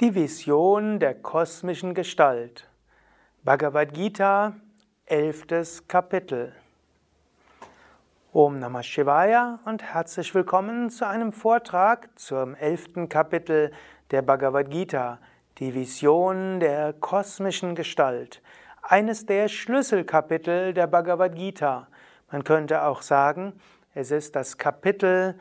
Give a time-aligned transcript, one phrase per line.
[0.00, 2.68] Die Vision der kosmischen Gestalt.
[3.42, 4.54] Bhagavad Gita,
[5.06, 6.52] elftes Kapitel.
[8.32, 13.72] Om Namah Shivaya und herzlich willkommen zu einem Vortrag zum elften Kapitel
[14.12, 15.18] der Bhagavad Gita,
[15.58, 18.40] die Vision der kosmischen Gestalt.
[18.82, 21.88] Eines der Schlüsselkapitel der Bhagavad Gita.
[22.30, 23.52] Man könnte auch sagen,
[23.94, 25.36] es ist das Kapitel,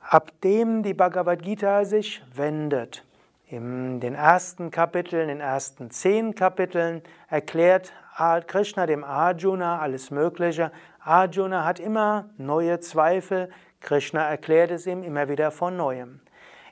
[0.00, 3.06] ab dem die Bhagavad Gita sich wendet.
[3.52, 7.92] In den ersten Kapiteln, in den ersten zehn Kapiteln erklärt
[8.46, 10.72] Krishna dem Arjuna alles Mögliche.
[11.00, 13.50] Arjuna hat immer neue Zweifel.
[13.80, 16.20] Krishna erklärt es ihm immer wieder von neuem.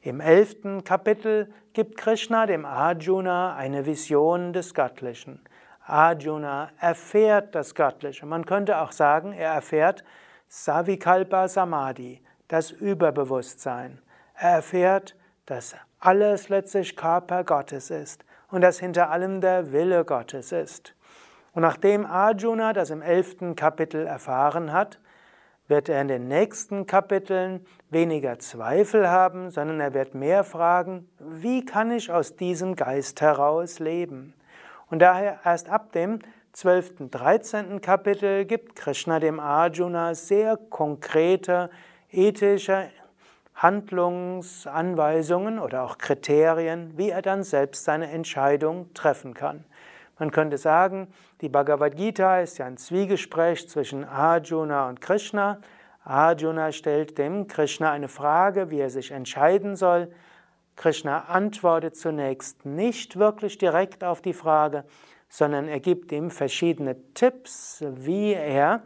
[0.01, 5.45] Im elften Kapitel gibt Krishna dem Arjuna eine Vision des Göttlichen.
[5.84, 8.25] Arjuna erfährt das Göttliche.
[8.25, 10.03] Man könnte auch sagen, er erfährt
[10.48, 14.01] Savikalpa Samadhi, das Überbewusstsein.
[14.34, 20.51] Er erfährt, dass alles letztlich Körper Gottes ist und dass hinter allem der Wille Gottes
[20.51, 20.95] ist.
[21.53, 24.98] Und nachdem Arjuna das im elften Kapitel erfahren hat,
[25.69, 31.65] wird er in den nächsten Kapiteln weniger Zweifel haben, sondern er wird mehr fragen, wie
[31.65, 34.34] kann ich aus diesem Geist heraus leben?
[34.89, 36.19] Und daher erst ab dem
[36.53, 37.81] 12., 13.
[37.81, 41.71] Kapitel gibt Krishna dem Arjuna sehr konkrete
[42.11, 42.89] ethische
[43.62, 49.64] Handlungsanweisungen oder auch Kriterien, wie er dann selbst seine Entscheidung treffen kann.
[50.19, 51.08] Man könnte sagen,
[51.41, 55.61] die Bhagavad Gita ist ja ein Zwiegespräch zwischen Arjuna und Krishna.
[56.05, 60.11] Arjuna stellt dem Krishna eine Frage, wie er sich entscheiden soll.
[60.77, 64.84] Krishna antwortet zunächst nicht wirklich direkt auf die Frage,
[65.28, 68.83] sondern er gibt ihm verschiedene Tipps, wie er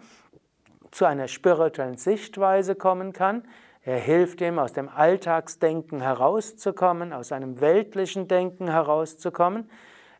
[0.91, 3.45] zu einer spirituellen Sichtweise kommen kann.
[3.87, 9.71] Er hilft ihm, aus dem Alltagsdenken herauszukommen, aus einem weltlichen Denken herauszukommen.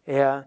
[0.05, 0.47] Er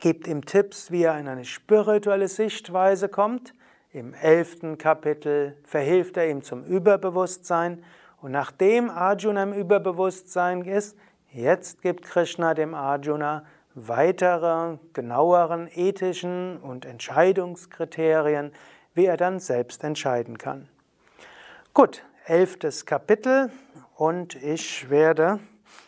[0.00, 3.54] gibt ihm Tipps, wie er in eine spirituelle Sichtweise kommt.
[3.92, 7.82] Im elften Kapitel verhilft er ihm zum Überbewusstsein.
[8.20, 10.98] Und nachdem Arjuna im Überbewusstsein ist,
[11.32, 18.52] jetzt gibt Krishna dem Arjuna weitere, genaueren ethischen und Entscheidungskriterien,
[18.92, 20.68] wie er dann selbst entscheiden kann.
[21.72, 23.50] Gut, elftes Kapitel.
[23.96, 25.40] Und ich werde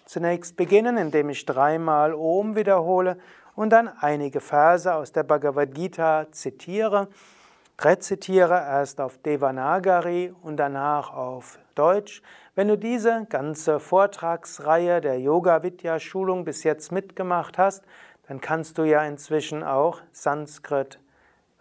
[0.06, 3.18] zunächst beginnen, indem ich dreimal Om wiederhole
[3.54, 7.08] und dann einige Verse aus der Bhagavad Gita zitiere,
[7.78, 12.22] rezitiere erst auf Devanagari und danach auf Deutsch.
[12.54, 17.84] Wenn du diese ganze Vortragsreihe der Yoga Vidya Schulung bis jetzt mitgemacht hast,
[18.28, 20.98] dann kannst du ja inzwischen auch Sanskrit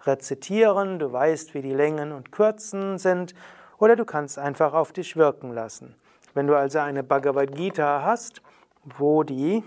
[0.06, 3.36] rezitieren, du weißt, wie die Längen und Kürzen sind
[3.80, 5.96] oder du kannst einfach auf dich wirken lassen.
[6.34, 8.42] Wenn du also eine Bhagavad Gita hast,
[8.84, 9.64] wo die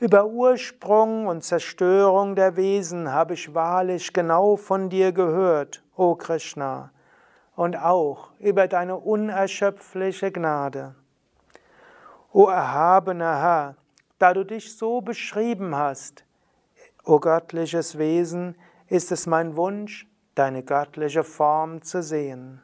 [0.00, 6.90] Über Ursprung und Zerstörung der Wesen habe ich wahrlich genau von dir gehört, o Krishna,
[7.54, 10.96] und auch über deine unerschöpfliche Gnade.
[12.32, 13.76] O erhabener Herr,
[14.18, 16.24] da du dich so beschrieben hast,
[17.04, 18.54] o göttliches Wesen,
[18.88, 22.62] ist es mein Wunsch, deine göttliche Form zu sehen.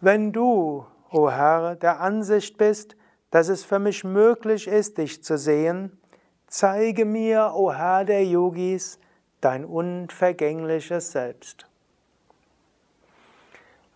[0.00, 2.96] Wenn du, o Herr, der Ansicht bist,
[3.30, 5.98] dass es für mich möglich ist, dich zu sehen,
[6.46, 8.98] zeige mir, o Herr der Yogis,
[9.40, 11.66] dein unvergängliches Selbst.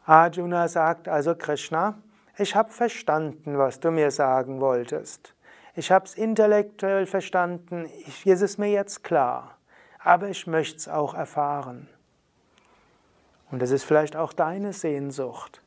[0.06, 1.99] Arjuna sagt also Krishna,
[2.37, 5.35] ich habe verstanden, was du mir sagen wolltest.
[5.77, 9.57] Ich habe es intellektuell verstanden, ich, ist es mir jetzt klar,
[9.99, 11.89] aber ich möchte es auch erfahren.
[13.51, 15.63] Und das ist vielleicht auch deine Sehnsucht.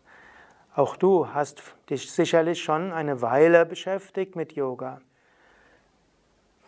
[0.75, 5.01] Auch du hast dich sicherlich schon eine Weile beschäftigt mit Yoga.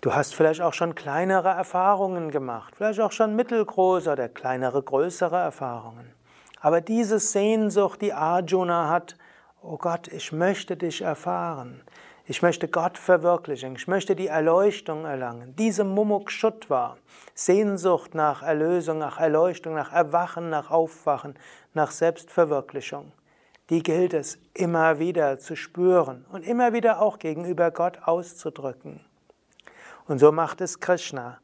[0.02, 5.38] Du hast vielleicht auch schon kleinere Erfahrungen gemacht, vielleicht auch schon mittelgroße oder kleinere, größere
[5.38, 6.14] Erfahrungen.
[6.62, 9.16] Aber diese Sehnsucht, die Arjuna hat,
[9.62, 11.82] oh Gott, ich möchte dich erfahren.
[12.26, 13.76] Ich möchte Gott verwirklichen.
[13.76, 15.56] Ich möchte die Erleuchtung erlangen.
[15.56, 16.98] Diese Mumukshutva,
[17.34, 21.36] Sehnsucht nach Erlösung, nach Erleuchtung, nach Erwachen, nach Aufwachen,
[21.74, 23.12] nach Selbstverwirklichung
[23.70, 29.06] die gilt es immer wieder zu spüren und immer wieder auch gegenüber Gott auszudrücken.
[30.08, 31.40] Und so macht es Krishna.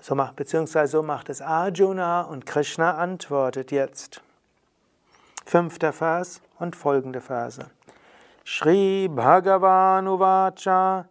[0.00, 4.22] So macht, beziehungsweise so macht es Arjuna und Krishna antwortet jetzt.
[5.50, 7.66] Fünfter Vers und folgende Verse.
[8.44, 11.08] Shri Bhagavan Uvacha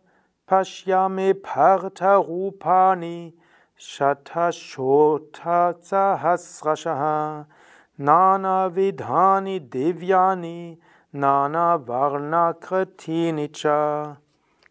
[0.48, 3.34] Pashyame Partha Rupani
[3.78, 7.48] Shatashota Sahasrashaha
[7.98, 10.78] Nana Vidhani Devyani
[11.12, 14.16] Nana Varna Kritinicha.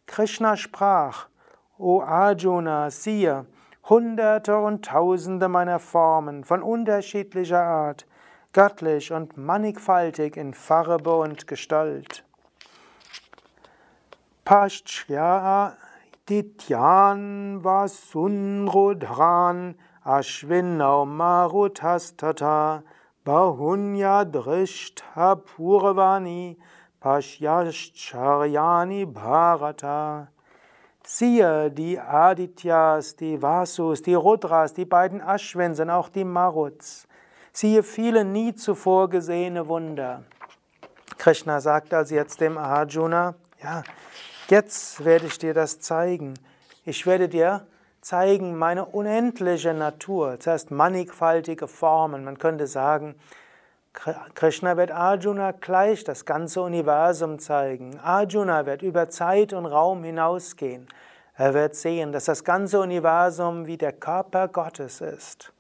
[0.07, 1.27] Krishna sprach,
[1.77, 3.45] O Arjuna, siehe,
[3.87, 8.07] Hunderte und Tausende meiner Formen von unterschiedlicher Art,
[8.53, 12.25] göttlich und mannigfaltig in Farbe und Gestalt.
[14.45, 15.77] Paschya
[16.29, 19.75] Dityan Vasunrudran
[20.05, 22.83] Ashvinau Marutastata
[23.25, 26.57] Bahunya Drishta Puravani
[27.01, 30.29] Pashyascharyani Bharata.
[31.05, 37.08] Siehe, die Adityas, die Vasus, die Rudras, die beiden Ashwins und auch die Maruts.
[37.61, 40.23] Siehe viele nie zuvor gesehene Wunder.
[41.17, 43.83] Krishna sagt also jetzt dem Arjuna, ja,
[44.49, 46.35] jetzt werde ich dir das zeigen.
[46.85, 47.67] Ich werde dir
[48.01, 52.23] zeigen meine unendliche Natur, zuerst mannigfaltige Formen.
[52.23, 53.17] Man könnte sagen,
[54.37, 57.99] Krishna wird Arjuna gleich das ganze Universum zeigen.
[57.99, 60.87] Arjuna wird über Zeit und Raum hinausgehen.
[61.35, 65.53] Er wird sehen, dass das ganze Universum wie der Körper Gottes ist.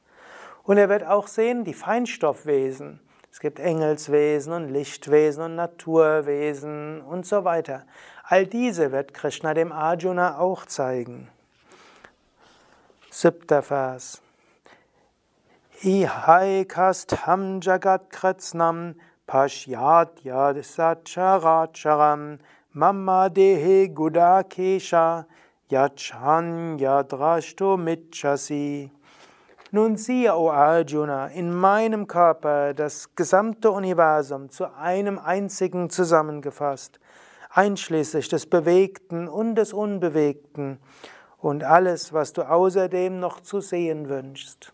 [0.69, 3.00] Und er wird auch sehen, die Feinstoffwesen.
[3.32, 7.87] Es gibt Engelswesen und Lichtwesen und Naturwesen und so weiter.
[8.25, 11.31] All diese wird Krishna dem Arjuna auch zeigen.
[13.11, 14.20] Siebter Vers.
[15.81, 22.41] Ihaikastham jagat kretsnam pashyat yadisacharacharam
[22.75, 25.25] mama dehe gudakesha
[25.71, 28.91] yachan yadrashto mitchasi.
[29.70, 36.99] Nun siehe, o Arjuna, in meinem Körper das gesamte Universum zu einem einzigen zusammengefasst,
[37.50, 40.79] einschließlich des Bewegten und des Unbewegten
[41.37, 44.73] und alles, was du außerdem noch zu sehen wünschst.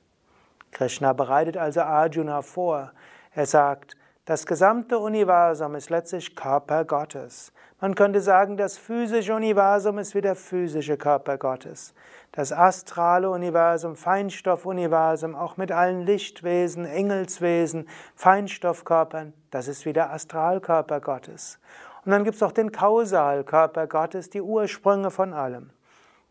[0.70, 2.92] Krishna bereitet also Arjuna vor.
[3.32, 7.52] Er sagt, das gesamte Universum ist letztlich Körper Gottes.
[7.80, 11.92] Man könnte sagen, das physische Universum ist wie der physische Körper Gottes.
[12.32, 21.00] Das astrale Universum, Feinstoffuniversum, auch mit allen Lichtwesen, Engelswesen, Feinstoffkörpern, das ist wie der Astralkörper
[21.00, 21.58] Gottes.
[22.04, 25.70] Und dann gibt es auch den Kausalkörper Gottes, die Ursprünge von allem.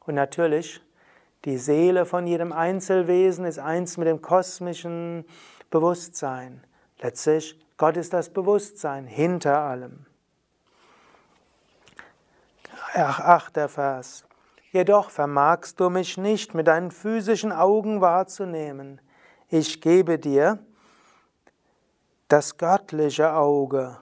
[0.06, 0.82] Und natürlich,
[1.46, 5.26] die Seele von jedem Einzelwesen ist eins mit dem kosmischen
[5.70, 6.64] Bewusstsein.
[7.02, 10.06] Letztlich, Gott ist das Bewusstsein hinter allem.
[12.96, 14.24] Ach, achter Vers.
[14.72, 19.02] Jedoch vermagst du mich nicht mit deinen physischen Augen wahrzunehmen.
[19.50, 20.60] Ich gebe dir
[22.28, 23.98] das göttliche Auge.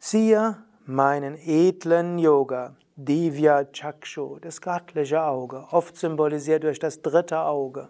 [0.00, 2.74] Siehe meinen edlen Yoga.
[2.96, 7.88] Divya Chakshu, das göttliche Auge, oft symbolisiert durch das dritte Auge.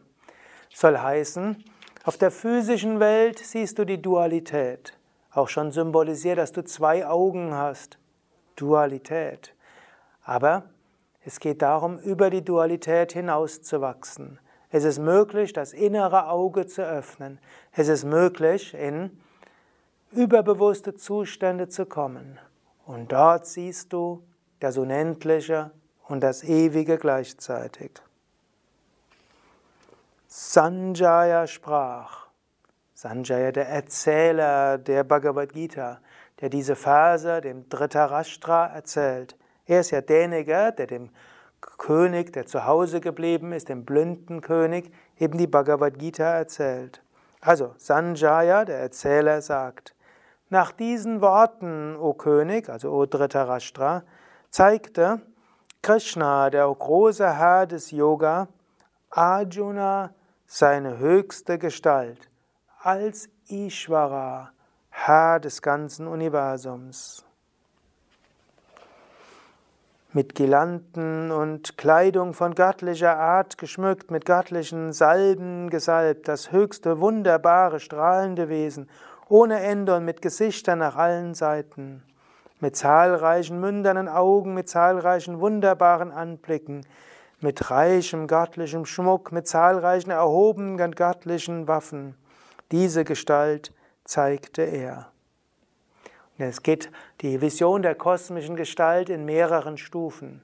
[0.73, 1.65] Soll heißen,
[2.05, 4.97] auf der physischen Welt siehst du die Dualität,
[5.33, 7.99] auch schon symbolisiert, dass du zwei Augen hast.
[8.55, 9.55] Dualität.
[10.23, 10.65] Aber
[11.25, 14.39] es geht darum, über die Dualität hinauszuwachsen.
[14.71, 17.39] Es ist möglich, das innere Auge zu öffnen.
[17.73, 19.21] Es ist möglich, in
[20.13, 22.39] überbewusste Zustände zu kommen.
[22.87, 24.23] Und dort siehst du
[24.61, 25.71] das Unendliche
[26.07, 27.93] und das Ewige gleichzeitig.
[30.27, 32.27] Sanjaya sprach.
[32.95, 36.01] Sanjaya, der Erzähler der Bhagavad Gita,
[36.41, 39.37] der diese Verse dem Dhritarashtra erzählt.
[39.71, 41.11] Er ist ja derjenige, der dem
[41.79, 47.05] König, der zu Hause geblieben ist, dem blinden König, eben die Bhagavad Gita erzählt.
[47.41, 49.95] Also Sanjaya, der Erzähler, sagt,
[50.49, 54.03] nach diesen Worten, o König, also o Dhritarashtra,
[54.49, 55.21] zeigte
[55.83, 58.49] Krishna, der große Herr des Yoga,
[59.11, 60.13] Arjuna
[60.47, 62.29] seine höchste Gestalt
[62.83, 64.51] als Ishvara,
[64.89, 67.25] Herr des ganzen Universums.
[70.13, 77.79] Mit Girlanden und Kleidung von göttlicher Art geschmückt, mit göttlichen Salben gesalbt, das höchste, wunderbare,
[77.79, 78.91] strahlende Wesen,
[79.29, 82.03] ohne Ende und mit Gesichtern nach allen Seiten,
[82.59, 86.85] mit zahlreichen mündernen Augen, mit zahlreichen wunderbaren Anblicken,
[87.39, 92.17] mit reichem göttlichem Schmuck, mit zahlreichen erhobenen göttlichen Waffen.
[92.73, 95.10] Diese Gestalt zeigte er.
[96.49, 100.43] Es geht die Vision der kosmischen Gestalt in mehreren Stufen.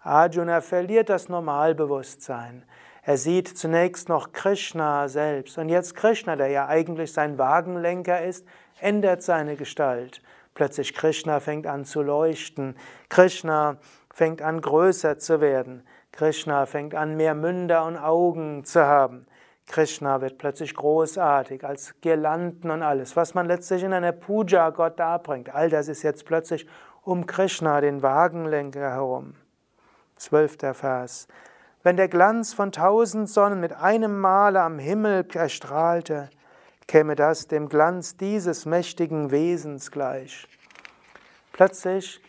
[0.00, 2.64] Arjuna verliert das Normalbewusstsein.
[3.02, 8.46] Er sieht zunächst noch Krishna selbst und jetzt Krishna, der ja eigentlich sein Wagenlenker ist,
[8.80, 10.20] ändert seine Gestalt.
[10.52, 12.76] Plötzlich Krishna fängt an zu leuchten.
[13.08, 13.78] Krishna
[14.12, 15.86] fängt an größer zu werden.
[16.12, 19.26] Krishna fängt an mehr Münder und Augen zu haben.
[19.68, 24.98] Krishna wird plötzlich großartig als Girlanden und alles, was man letztlich in einer Puja Gott
[24.98, 25.54] darbringt.
[25.54, 26.66] All das ist jetzt plötzlich
[27.02, 29.34] um Krishna, den Wagenlenker herum.
[30.16, 31.28] Zwölfter Vers.
[31.82, 36.28] Wenn der Glanz von tausend Sonnen mit einem Male am Himmel erstrahlte,
[36.86, 40.48] käme das dem Glanz dieses mächtigen Wesens gleich.
[41.52, 42.20] Plötzlich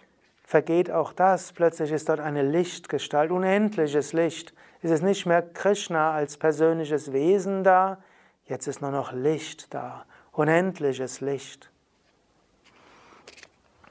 [0.43, 6.12] vergeht auch das, plötzlich ist dort eine Lichtgestalt, unendliches Licht ist es nicht mehr Krishna
[6.12, 7.98] als persönliches Wesen da,
[8.45, 11.71] jetzt ist nur noch Licht da, unendliches Licht.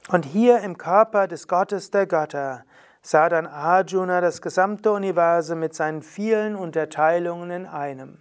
[0.08, 2.64] Und hier im Körper des Gottes der Götter
[3.02, 8.18] sah dann Arjuna das gesamte Universum mit seinen vielen Unterteilungen in einem.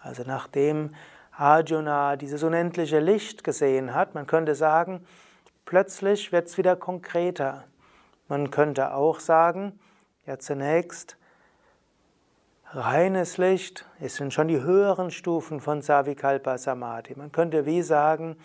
[0.00, 0.90] Also nachdem
[1.32, 5.06] Arjuna dieses unendliche Licht gesehen hat, man könnte sagen,
[5.64, 7.64] plötzlich wird es wieder konkreter.
[8.28, 9.78] Man könnte auch sagen,
[10.26, 11.16] ja zunächst,
[12.76, 17.14] Reines Licht sind schon die höheren Stufen von Savikalpa Samadhi.
[17.14, 18.36] Man könnte wie sagen,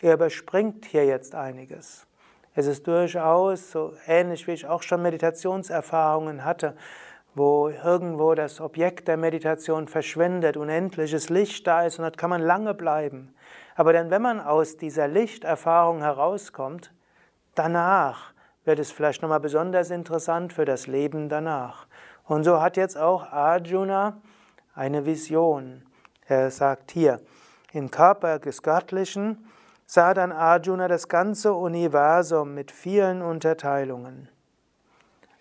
[0.00, 2.06] er überspringt hier jetzt einiges.
[2.54, 6.76] Es ist durchaus so ähnlich, wie ich auch schon Meditationserfahrungen hatte,
[7.34, 12.40] wo irgendwo das Objekt der Meditation verschwindet, unendliches Licht da ist und dort kann man
[12.40, 13.34] lange bleiben.
[13.74, 16.92] Aber dann, wenn man aus dieser Lichterfahrung herauskommt,
[17.56, 18.32] danach
[18.64, 21.88] wird es vielleicht nochmal besonders interessant für das Leben danach.
[22.32, 24.16] Und so hat jetzt auch Arjuna
[24.74, 25.82] eine Vision.
[26.26, 27.20] Er sagt hier,
[27.74, 29.44] im Körper des Göttlichen
[29.84, 34.30] sah dann Arjuna das ganze Universum mit vielen Unterteilungen.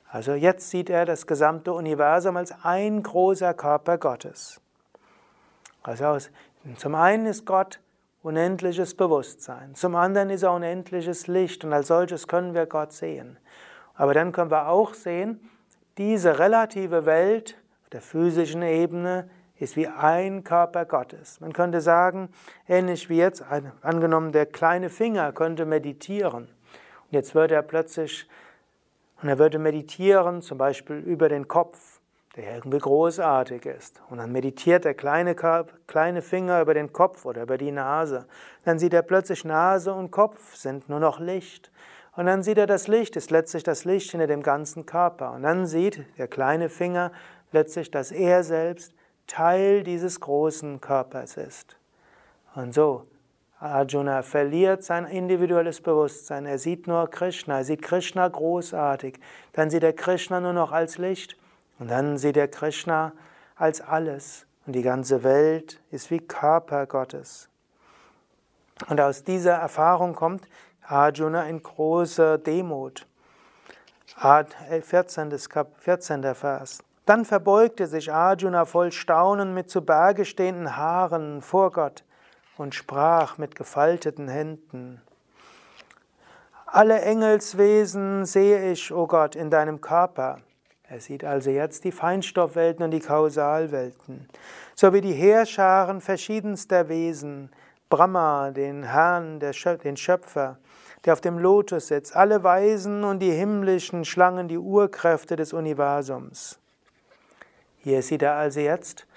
[0.10, 4.60] Also jetzt sieht er das gesamte Universum als ein großer Körper Gottes.
[5.83, 6.17] Also
[6.75, 7.79] zum einen ist Gott
[8.21, 13.38] unendliches Bewusstsein, zum anderen ist er unendliches Licht und als solches können wir Gott sehen.
[13.95, 15.39] Aber dann können wir auch sehen,
[15.98, 19.29] diese relative Welt auf der physischen Ebene
[19.62, 21.39] ist wie ein Körper Gottes.
[21.39, 22.29] Man könnte sagen,
[22.67, 23.43] ähnlich wie jetzt,
[23.81, 26.45] angenommen, der kleine Finger könnte meditieren.
[26.45, 28.27] Und jetzt würde er plötzlich,
[29.21, 32.00] und er würde meditieren, zum Beispiel über den Kopf,
[32.36, 34.01] der irgendwie großartig ist.
[34.10, 38.25] Und dann meditiert der kleine, kleine Finger über den Kopf oder über die Nase.
[38.63, 41.71] Dann sieht er plötzlich, Nase und Kopf sind nur noch Licht.
[42.21, 45.31] Und dann sieht er, das Licht ist letztlich das Licht hinter dem ganzen Körper.
[45.31, 47.11] Und dann sieht der kleine Finger
[47.51, 48.93] letztlich, dass er selbst
[49.25, 51.77] Teil dieses großen Körpers ist.
[52.53, 53.07] Und so,
[53.59, 56.45] Arjuna verliert sein individuelles Bewusstsein.
[56.45, 59.19] Er sieht nur Krishna, er sieht Krishna großartig.
[59.53, 61.35] Dann sieht er Krishna nur noch als Licht.
[61.79, 63.13] Und dann sieht er Krishna
[63.55, 64.45] als alles.
[64.67, 67.49] Und die ganze Welt ist wie Körper Gottes.
[68.89, 70.47] Und aus dieser Erfahrung kommt,
[70.91, 73.07] Arjuna in großer Demut.
[74.15, 75.31] 14.
[75.77, 76.36] 14.
[76.36, 76.83] Vers.
[77.05, 82.03] Dann verbeugte sich Arjuna voll Staunen mit zu Berge stehenden Haaren vor Gott
[82.57, 85.01] und sprach mit gefalteten Händen.
[86.65, 90.39] Alle Engelswesen sehe ich, o oh Gott, in deinem Körper.
[90.83, 94.27] Er sieht also jetzt die Feinstoffwelten und die Kausalwelten,
[94.75, 97.50] sowie die Heerscharen verschiedenster Wesen,
[97.89, 100.57] Brahma, den Herrn, den Schöpfer,
[101.05, 106.60] der auf dem Lotus sitzt, alle Weisen und die himmlischen Schlangen, die Urkräfte des Universums.
[107.77, 109.08] Hier sieht er also jetzt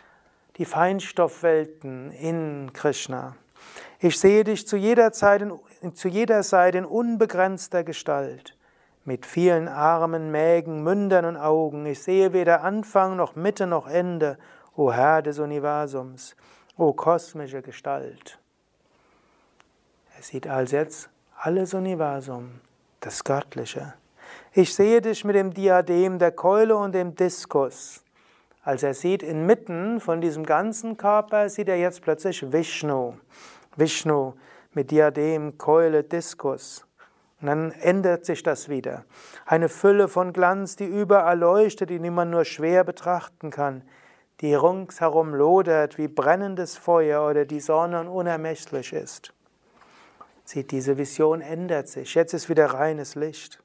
[0.56, 3.36] die Feinstoffwelten in Krishna.
[3.98, 5.42] Ich sehe dich zu jeder Zeit,
[5.80, 8.56] in, zu jeder Zeit in unbegrenzter Gestalt,
[9.04, 11.84] mit vielen Armen, Mägen, Mündern und Augen.
[11.86, 14.38] Ich sehe weder Anfang noch Mitte noch Ende,
[14.76, 16.36] o Herr des Universums,
[16.76, 18.38] o kosmische Gestalt.
[20.16, 22.60] Er sieht also jetzt alles Universum,
[23.00, 23.94] das Göttliche.
[24.52, 28.02] Ich sehe dich mit dem Diadem der Keule und dem Diskus.
[28.62, 33.14] Als er sieht, inmitten von diesem ganzen Körper, sieht er jetzt plötzlich Vishnu.
[33.76, 34.34] Vishnu
[34.72, 36.86] mit Diadem, Keule, Diskus.
[37.40, 39.04] Und dann ändert sich das wieder.
[39.44, 43.82] Eine Fülle von Glanz, die überall leuchtet, die man nur schwer betrachten kann,
[44.40, 49.34] die ringsherum lodert wie brennendes Feuer oder die Sonne und unermesslich ist.
[50.44, 52.14] Sieht, diese Vision ändert sich.
[52.14, 53.62] Jetzt ist wieder reines Licht.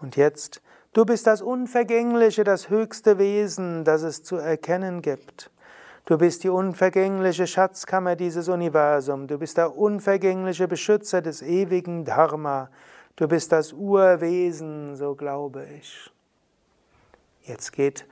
[0.00, 5.52] Und jetzt Du bist das Unvergängliche, das höchste Wesen, das es zu erkennen gibt.
[6.04, 9.28] Du bist die unvergängliche Schatzkammer dieses Universums.
[9.28, 12.70] Du bist der unvergängliche Beschützer des ewigen Dharma.
[13.14, 16.10] Du bist das Urwesen, so glaube ich.
[17.42, 18.04] Jetzt geht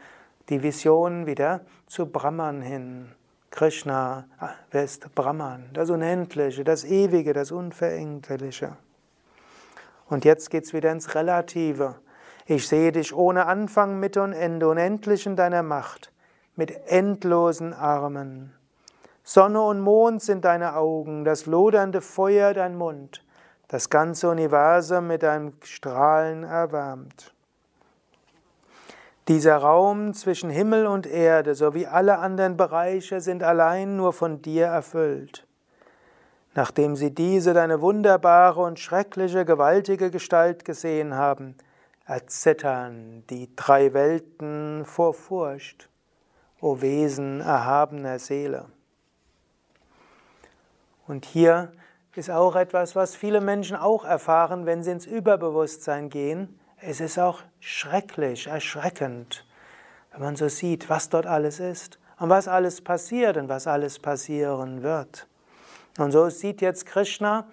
[0.49, 3.13] die Vision wieder zu Brahman hin.
[3.51, 5.71] Krishna, ah, wer ist Brahman?
[5.73, 8.77] Das Unendliche, das Ewige, das Unveränderliche.
[10.09, 11.97] Und jetzt geht es wieder ins Relative.
[12.47, 16.13] Ich sehe dich ohne Anfang, Mitte und Ende, unendlich in deiner Macht,
[16.57, 18.55] mit endlosen Armen.
[19.23, 23.25] Sonne und Mond sind deine Augen, das lodernde Feuer dein Mund,
[23.69, 27.35] das ganze Universum mit deinem Strahlen erwärmt.
[29.29, 34.67] Dieser Raum zwischen Himmel und Erde sowie alle anderen Bereiche sind allein nur von dir
[34.67, 35.47] erfüllt.
[36.55, 41.57] Nachdem sie diese deine wunderbare und schreckliche, gewaltige Gestalt gesehen haben,
[42.07, 45.91] erzittern die drei Welten vor Furcht,
[46.63, 48.65] o Wesen erhabener Seele.
[51.07, 51.73] Und hier
[52.15, 56.58] ist auch etwas, was viele Menschen auch erfahren, wenn sie ins Überbewusstsein gehen.
[56.81, 59.45] Es ist auch schrecklich, erschreckend,
[60.13, 63.99] wenn man so sieht, was dort alles ist und was alles passiert und was alles
[63.99, 65.27] passieren wird.
[65.99, 67.49] Und so sieht jetzt Krishna,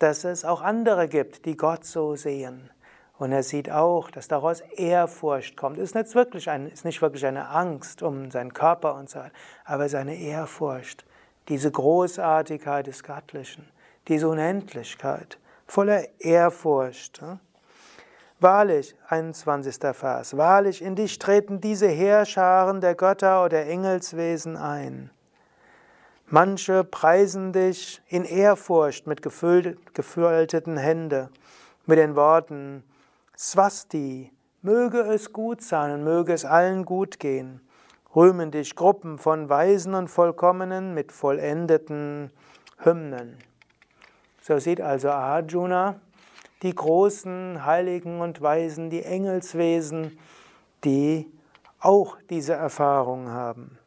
[0.00, 2.70] dass es auch andere gibt, die Gott so sehen.
[3.16, 5.78] Und er sieht auch, dass daraus Ehrfurcht kommt.
[5.78, 9.20] Es ist nicht wirklich, ein, ist nicht wirklich eine Angst um seinen Körper und so,
[9.64, 11.04] aber seine Ehrfurcht,
[11.48, 13.68] diese Großartigkeit des Göttlichen,
[14.08, 17.22] diese Unendlichkeit, voller Ehrfurcht.
[18.40, 19.76] Wahrlich, 21.
[19.92, 25.10] Vers, wahrlich in dich treten diese Heerscharen der Götter oder Engelswesen ein.
[26.26, 31.28] Manche preisen dich in Ehrfurcht mit gefalteten Händen,
[31.86, 32.82] mit den Worten,
[33.38, 37.60] Swasti, möge es gut sein und möge es allen gut gehen.
[38.16, 42.30] Rühmen dich Gruppen von Weisen und Vollkommenen mit vollendeten
[42.78, 43.38] Hymnen.
[44.40, 46.00] So sieht also Arjuna
[46.64, 50.18] die großen Heiligen und Weisen, die Engelswesen,
[50.82, 51.30] die
[51.78, 53.78] auch diese Erfahrung haben.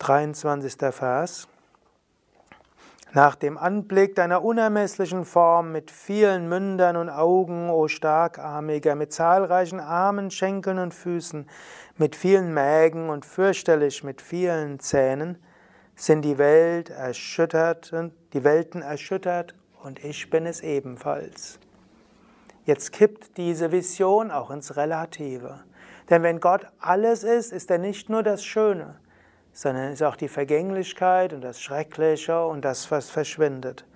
[0.00, 0.74] 23.
[0.94, 1.48] Vers.
[3.14, 9.80] Nach dem Anblick deiner unermesslichen Form mit vielen Mündern und Augen, o Starkarmiger, mit zahlreichen
[9.80, 11.48] Armen, Schenkeln und Füßen,
[11.96, 15.38] mit vielen Mägen und fürchterlich mit vielen Zähnen,
[16.02, 17.92] sind die Welt erschüttert,
[18.32, 21.60] die Welten erschüttert und ich bin es ebenfalls.
[22.64, 25.60] Jetzt kippt diese Vision auch ins Relative.
[26.10, 28.96] Denn wenn Gott alles ist, ist er nicht nur das Schöne,
[29.52, 33.86] sondern ist auch die Vergänglichkeit und das Schreckliche und das, was verschwindet.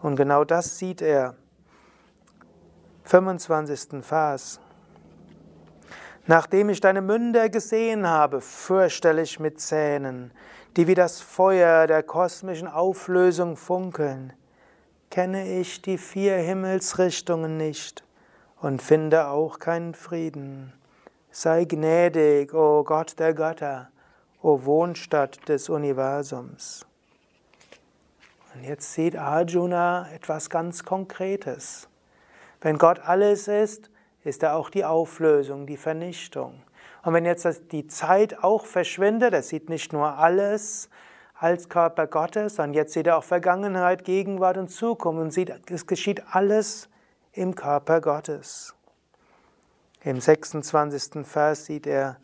[0.00, 1.34] Und genau das sieht er.
[3.02, 4.04] 25.
[4.04, 4.60] Vers.
[6.28, 10.30] Nachdem ich deine Münder gesehen habe, fürchterlich mit Zähnen,
[10.76, 14.32] die wie das Feuer der kosmischen Auflösung funkeln,
[15.10, 18.04] kenne ich die vier Himmelsrichtungen nicht
[18.60, 20.72] und finde auch keinen Frieden.
[21.30, 23.90] Sei gnädig, o oh Gott der Götter,
[24.42, 26.86] o Wohnstadt des Universums.
[28.54, 31.88] Und jetzt sieht Arjuna etwas ganz Konkretes.
[32.60, 33.90] Wenn Gott alles ist,
[34.24, 36.62] ist er auch die Auflösung, die Vernichtung.
[37.02, 40.90] Und wenn jetzt die Zeit auch verschwindet, er sieht nicht nur alles
[41.34, 45.86] als Körper Gottes, sondern jetzt sieht er auch Vergangenheit, Gegenwart und Zukunft und sieht, es
[45.86, 46.88] geschieht alles
[47.32, 48.74] im Körper Gottes.
[50.02, 51.26] Im 26.
[51.26, 52.18] Vers sieht er,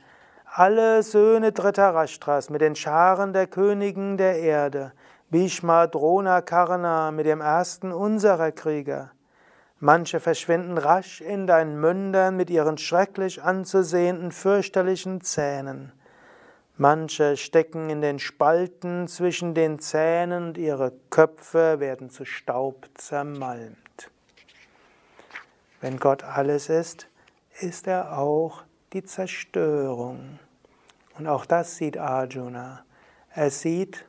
[0.57, 4.93] alle Söhne Dhritarashtras mit den Scharen der Königen der Erde,
[5.31, 9.11] Bhishma, Drona, Karna mit dem ersten unserer Krieger,
[9.85, 15.93] Manche verschwinden rasch in deinen Mündern mit ihren schrecklich anzusehenden, fürchterlichen Zähnen.
[16.79, 24.11] Manche stecken in den Spalten zwischen den Zähnen und ihre Köpfe werden zu Staub zermalmt.
[25.83, 27.07] Wenn Gott alles ist,
[27.61, 28.63] ist er auch
[28.95, 30.39] die Zerstörung.
[31.19, 32.87] Und auch das sieht Arjuna.
[33.35, 34.07] Er sieht,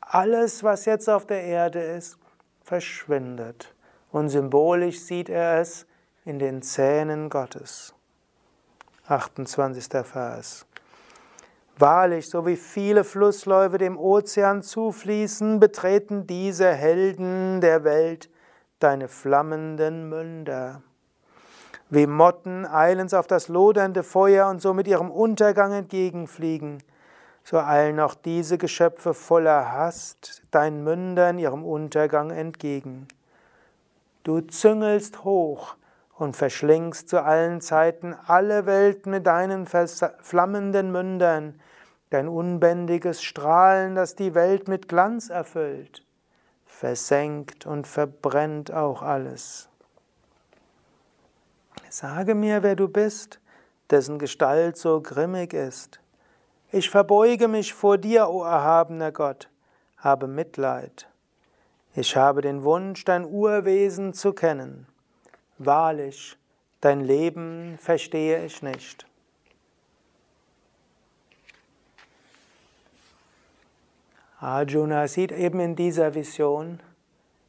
[0.00, 2.16] alles, was jetzt auf der Erde ist,
[2.62, 3.73] verschwindet.
[4.14, 5.86] Und symbolisch sieht er es
[6.24, 7.92] in den Zähnen Gottes.
[9.08, 9.88] 28.
[10.06, 10.66] Vers.
[11.76, 18.30] Wahrlich, so wie viele Flussläufe dem Ozean zufließen, betreten diese Helden der Welt
[18.78, 20.82] deine flammenden Münder.
[21.90, 26.84] Wie Motten eilen auf das lodernde Feuer und so mit ihrem Untergang entgegenfliegen,
[27.42, 33.08] so eilen auch diese Geschöpfe voller Hast deinen Mündern ihrem Untergang entgegen.
[34.24, 35.76] Du züngelst hoch
[36.16, 41.60] und verschlingst zu allen Zeiten alle Welt mit deinen flammenden Mündern,
[42.08, 46.04] dein unbändiges Strahlen, das die Welt mit Glanz erfüllt,
[46.64, 49.68] versenkt und verbrennt auch alles.
[51.90, 53.40] Sage mir, wer du bist,
[53.90, 56.00] dessen Gestalt so grimmig ist.
[56.72, 59.50] Ich verbeuge mich vor dir, o erhabener Gott,
[59.98, 61.08] habe Mitleid.
[61.96, 64.88] Ich habe den Wunsch, dein Urwesen zu kennen.
[65.58, 66.36] Wahrlich,
[66.80, 69.06] dein Leben verstehe ich nicht.
[74.40, 76.80] Arjuna sieht eben in dieser Vision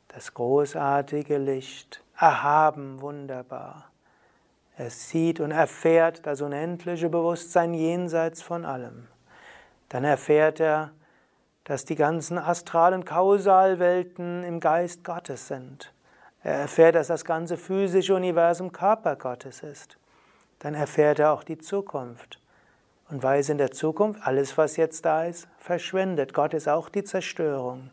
[0.09, 3.89] das großartige Licht, erhaben, wunderbar.
[4.77, 9.07] Er sieht und erfährt das unendliche Bewusstsein jenseits von allem.
[9.89, 10.91] Dann erfährt er,
[11.65, 15.91] dass die ganzen astralen Kausalwelten im Geist Gottes sind.
[16.43, 19.97] Er erfährt, dass das ganze physische Universum Körper Gottes ist.
[20.59, 22.39] Dann erfährt er auch die Zukunft
[23.09, 26.33] und weiß in der Zukunft, alles, was jetzt da ist, verschwindet.
[26.33, 27.89] Gott ist auch die Zerstörung.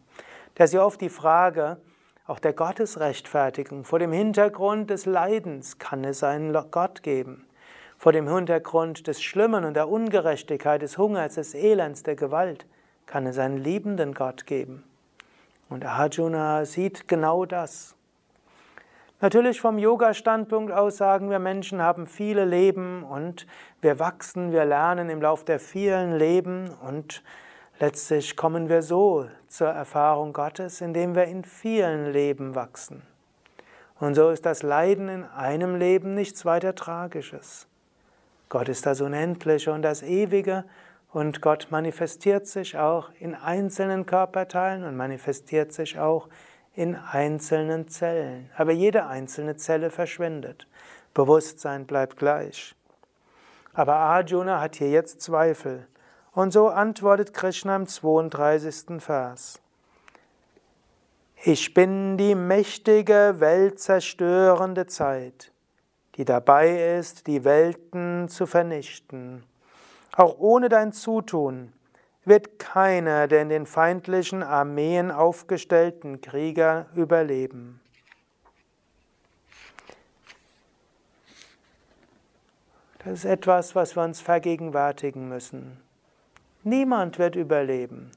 [0.55, 1.79] Da ja oft die Frage,
[2.27, 7.47] auch der Gottesrechtfertigung, vor dem Hintergrund des Leidens kann es einen Gott geben.
[7.97, 12.67] Vor dem Hintergrund des Schlimmen und der Ungerechtigkeit, des Hungers, des Elends, der Gewalt
[13.13, 14.85] kann es einen liebenden Gott geben.
[15.69, 17.95] Und Arjuna sieht genau das.
[19.21, 23.47] Natürlich vom Yoga-Standpunkt aus sagen wir, Menschen haben viele Leben und
[23.83, 27.23] wir wachsen, wir lernen im Lauf der vielen Leben und
[27.81, 33.03] letztlich kommen wir so zur Erfahrung Gottes, indem wir in vielen Leben wachsen.
[34.01, 37.67] Und so ist das Leiden in einem Leben nichts weiter Tragisches.
[38.49, 40.65] Gott ist das Unendliche und das Ewige
[41.13, 46.33] und Gott manifestiert sich auch in einzelnen Körperteilen und manifestiert sich auch in
[46.75, 48.51] in einzelnen Zellen.
[48.57, 50.67] Aber jede einzelne Zelle verschwindet.
[51.15, 52.75] Bewusstsein bleibt gleich.
[53.75, 55.87] Aber Arjuna hat hier jetzt Zweifel.
[56.33, 59.03] Und so antwortet Krishna im 32.
[59.03, 59.61] Vers.
[61.45, 65.53] Ich bin die mächtige, weltzerstörende Zeit,
[66.15, 69.45] die dabei ist, die Welten zu vernichten.
[70.17, 71.73] Auch ohne dein Zutun
[72.25, 77.81] wird keiner der in den feindlichen Armeen aufgestellten Krieger überleben.
[83.05, 85.83] Das ist etwas, was wir uns vergegenwärtigen müssen.
[86.63, 88.13] Niemand wird überleben.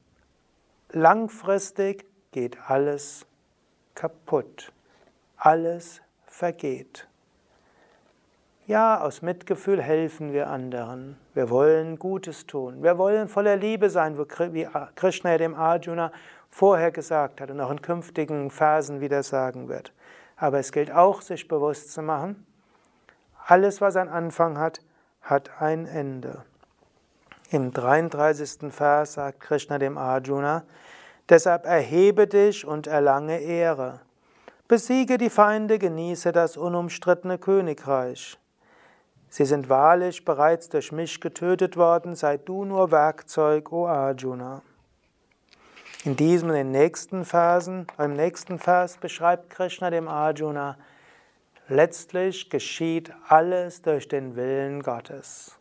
[0.90, 3.26] Langfristig geht alles
[3.96, 4.70] kaputt.
[5.36, 7.08] Alles vergeht.
[8.66, 11.16] Ja, aus Mitgefühl helfen wir anderen.
[11.34, 12.82] Wir wollen Gutes tun.
[12.82, 16.10] Wir wollen voller Liebe sein, wie Krishna dem Arjuna
[16.50, 19.92] vorher gesagt hat und auch in künftigen Phasen wieder sagen wird.
[20.36, 22.44] Aber es gilt auch, sich bewusst zu machen,
[23.46, 24.80] alles, was einen Anfang hat,
[25.22, 26.42] hat ein Ende.
[27.50, 28.72] Im 33.
[28.74, 30.64] Vers sagt Krishna dem Arjuna,
[31.28, 34.00] deshalb erhebe dich und erlange Ehre.
[34.66, 38.36] Besiege die Feinde, genieße das unumstrittene Königreich.
[39.28, 44.62] Sie sind wahrlich bereits durch mich getötet worden, sei du nur Werkzeug, o Arjuna.
[46.04, 50.78] In diesem und nächsten Versen, beim nächsten Vers beschreibt Krishna dem Arjuna,
[51.68, 55.58] letztlich geschieht alles durch den Willen Gottes.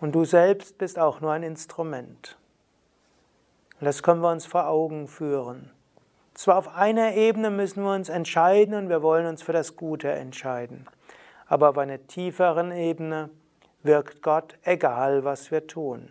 [0.00, 2.36] Und du selbst bist auch nur ein Instrument.
[3.80, 5.70] Und das können wir uns vor Augen führen.
[6.34, 10.10] Zwar auf einer Ebene müssen wir uns entscheiden und wir wollen uns für das Gute
[10.10, 10.86] entscheiden
[11.46, 13.30] aber auf einer tieferen Ebene
[13.82, 16.08] wirkt Gott, egal was wir tun.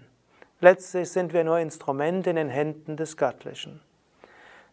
[0.62, 3.82] Letztlich sind wir nur Instrumente in den Händen des Göttlichen.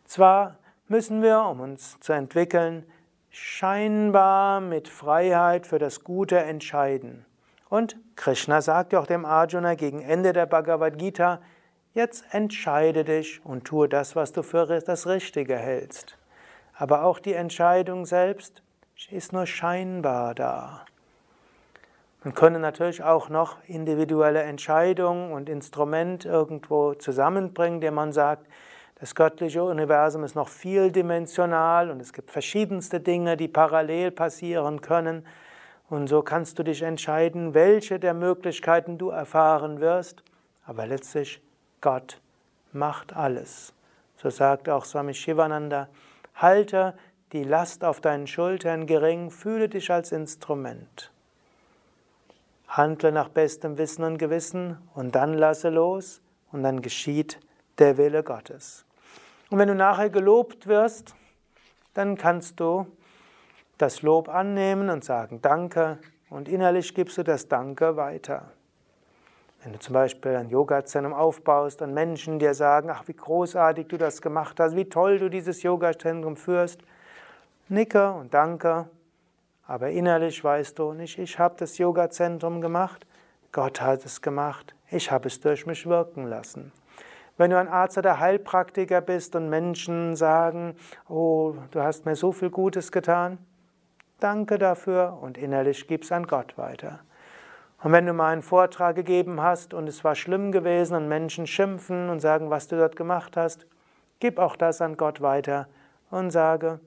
[0.05, 0.57] Zwar
[0.89, 2.85] müssen wir, um uns zu entwickeln,
[3.31, 7.25] scheinbar mit Freiheit für das Gute entscheiden.
[7.69, 11.41] Und Krishna sagt ja auch dem Arjuna gegen Ende der Bhagavad Gita,
[11.95, 16.19] jetzt entscheide dich und tue das, was du für das Richtige hältst.
[16.75, 18.63] Aber auch die Entscheidung selbst
[19.11, 20.85] ist nur scheinbar da.
[22.25, 28.47] Man könne natürlich auch noch individuelle Entscheidungen und Instrument irgendwo zusammenbringen, indem man sagt,
[29.01, 35.27] das göttliche Universum ist noch vieldimensional und es gibt verschiedenste Dinge, die parallel passieren können.
[35.91, 40.23] Und so kannst du dich entscheiden, welche der Möglichkeiten du erfahren wirst.
[40.65, 41.43] Aber letztlich,
[41.81, 42.21] Gott
[42.73, 43.75] macht alles.
[44.15, 45.89] So sagt auch Swami Shivananda,
[46.37, 46.95] halte
[47.33, 51.11] die Last auf deinen Schultern gering, fühle dich als Instrument.
[52.69, 56.21] Handle nach bestem Wissen und Gewissen und dann lasse los
[56.53, 57.41] und dann geschieht
[57.79, 58.85] der Wille Gottes.
[59.51, 61.15] Und wenn du nachher gelobt wirst,
[61.95, 62.87] dann kannst du
[63.79, 65.99] das Lob annehmen und sagen Danke
[66.31, 68.53] und innerlich gibst du das Danke weiter.
[69.63, 73.97] Wenn du zum Beispiel ein Yoga-Zentrum aufbaust und Menschen dir sagen, ach, wie großartig du
[73.97, 76.81] das gemacht hast, wie toll du dieses Yoga-Zentrum führst,
[77.73, 78.89] nicke und danke,
[79.67, 83.07] aber innerlich weißt du nicht, ich habe das Yoga-Zentrum gemacht,
[83.51, 86.73] Gott hat es gemacht, ich habe es durch mich wirken lassen.
[87.39, 90.77] Wenn du ein Arzt oder Heilpraktiker bist und Menschen sagen,
[91.09, 93.39] oh, du hast mir so viel Gutes getan,
[94.21, 97.01] danke dafür und innerlich gib's an Gott weiter.
[97.83, 101.47] Und wenn du mal einen Vortrag gegeben hast und es war schlimm gewesen und Menschen
[101.47, 103.67] schimpfen und sagen, was du dort gemacht hast,
[104.21, 105.67] gib auch das an Gott weiter
[106.11, 106.79] und sage,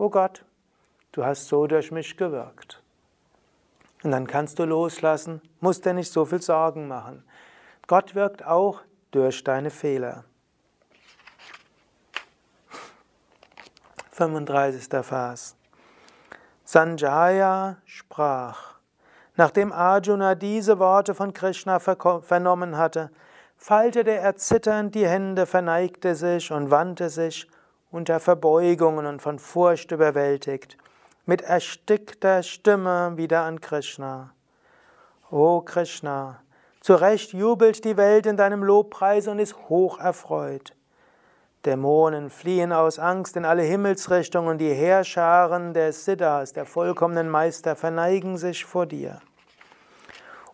[0.00, 0.44] oh Gott,
[1.12, 2.82] du hast so durch mich gewirkt.
[4.02, 7.22] Und dann kannst du loslassen, musst dir nicht so viel Sorgen machen.
[7.86, 10.24] Gott wirkt auch durch deine Fehler.
[14.12, 14.88] 35.
[15.04, 15.56] Vers.
[16.64, 18.76] Sanjaya sprach.
[19.36, 23.10] Nachdem Arjuna diese Worte von Krishna vernommen hatte,
[23.58, 27.46] faltete er zitternd die Hände, verneigte sich und wandte sich
[27.90, 30.76] unter Verbeugungen und von Furcht überwältigt,
[31.26, 34.32] mit erstickter Stimme wieder an Krishna.
[35.30, 36.40] O Krishna,
[36.80, 40.74] zu Recht jubelt die Welt in deinem Lobpreis und ist hoch erfreut.
[41.66, 48.38] Dämonen fliehen aus Angst in alle Himmelsrichtungen die Heerscharen der Siddhas, der vollkommenen Meister, verneigen
[48.38, 49.20] sich vor dir.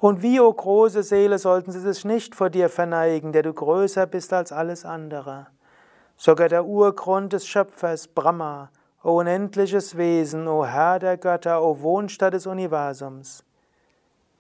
[0.01, 4.07] Und wie, o große Seele, sollten sie sich nicht vor dir verneigen, der du größer
[4.07, 5.47] bist als alles andere.
[6.17, 8.71] Sogar der Urgrund des Schöpfers, Brahma,
[9.03, 13.45] o unendliches Wesen, o Herr der Götter, o Wohnstatt des Universums.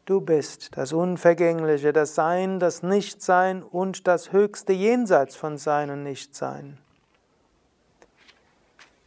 [0.06, 6.02] Du bist das Unvergängliche, das Sein, das Nichtsein und das höchste Jenseits von Sein und
[6.02, 6.78] Nichtsein.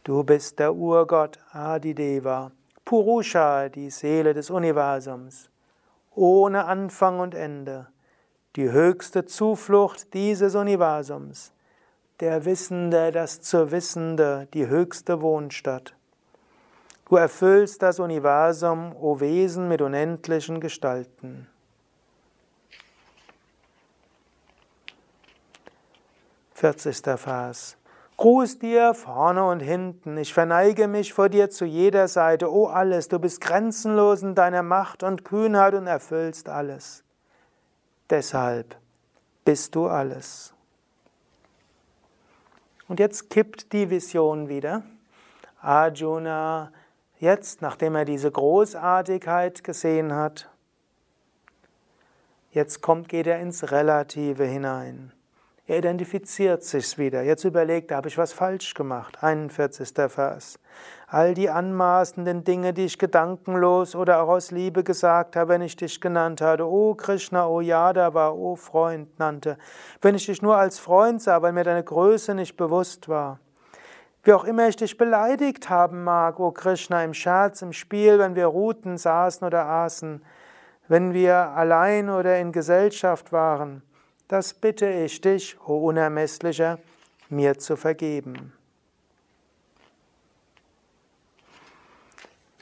[0.04, 2.52] Du bist der Urgott Adideva,
[2.84, 5.50] Purusha, die Seele des Universums,
[6.14, 7.88] ohne Anfang und Ende,
[8.56, 11.52] die höchste Zuflucht dieses Universums,
[12.20, 15.94] der Wissende, das zur Wissende, die höchste Wohnstatt.
[17.08, 21.48] Du erfüllst das Universum, o Wesen mit unendlichen Gestalten.
[26.54, 27.76] Vierzigster Vers.
[28.18, 33.08] Gruß dir vorne und hinten, ich verneige mich vor dir zu jeder Seite, o alles,
[33.08, 37.02] du bist grenzenlos in deiner Macht und Kühnheit und erfüllst alles.
[38.10, 38.76] Deshalb
[39.46, 40.52] bist du alles.
[42.90, 44.82] Und jetzt kippt die Vision wieder.
[45.60, 46.72] Arjuna
[47.20, 50.48] Jetzt, nachdem er diese Großartigkeit gesehen hat,
[52.50, 55.12] jetzt kommt, geht er ins Relative hinein.
[55.68, 57.22] Er identifiziert sich wieder.
[57.22, 59.22] Jetzt überlegt, habe ich was falsch gemacht.
[59.22, 59.90] 41.
[60.08, 60.58] Vers.
[61.12, 65.74] All die anmaßenden Dinge, die ich gedankenlos oder auch aus Liebe gesagt habe, wenn ich
[65.74, 69.58] dich genannt hatte, O Krishna, O Yadava, O Freund nannte,
[70.02, 73.40] wenn ich dich nur als Freund sah, weil mir deine Größe nicht bewusst war.
[74.22, 78.36] Wie auch immer ich dich beleidigt haben mag, o Krishna, im Scherz, im Spiel, wenn
[78.36, 80.22] wir ruhten, saßen oder aßen,
[80.86, 83.82] wenn wir allein oder in Gesellschaft waren,
[84.28, 86.78] das bitte ich dich, o Unermesslicher,
[87.30, 88.52] mir zu vergeben.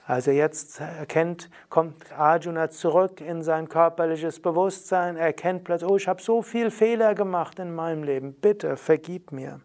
[0.08, 6.08] Also jetzt erkennt, kommt Arjuna zurück in sein körperliches Bewusstsein, er erkennt plötzlich, oh, ich
[6.08, 9.60] habe so viel Fehler gemacht in meinem Leben, bitte vergib mir.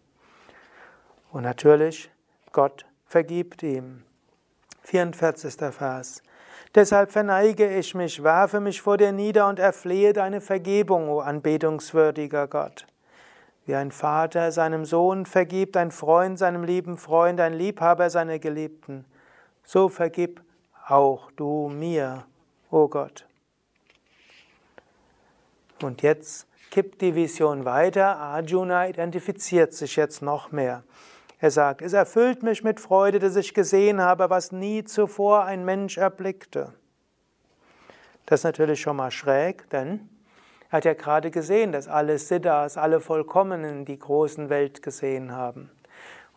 [1.32, 2.10] Und natürlich,
[2.52, 4.02] Gott vergibt ihm.
[4.82, 5.54] 44.
[5.74, 6.22] Vers.
[6.74, 12.48] Deshalb verneige ich mich, werfe mich vor dir nieder und erflehe deine Vergebung, o anbetungswürdiger
[12.48, 12.86] Gott.
[13.64, 19.06] Wie ein Vater seinem Sohn vergibt, ein Freund seinem lieben Freund, ein Liebhaber seiner Geliebten,
[19.64, 20.42] so vergib
[20.86, 22.26] auch du mir,
[22.70, 23.26] o oh Gott.
[25.82, 28.16] Und jetzt kippt die Vision weiter.
[28.16, 30.82] Arjuna identifiziert sich jetzt noch mehr.
[31.40, 35.64] Er sagt, es erfüllt mich mit Freude, dass ich gesehen habe, was nie zuvor ein
[35.64, 36.72] Mensch erblickte.
[38.26, 40.08] Das ist natürlich schon mal schräg, denn
[40.70, 45.70] er hat ja gerade gesehen, dass alle Siddhas, alle Vollkommenen die großen Welt gesehen haben.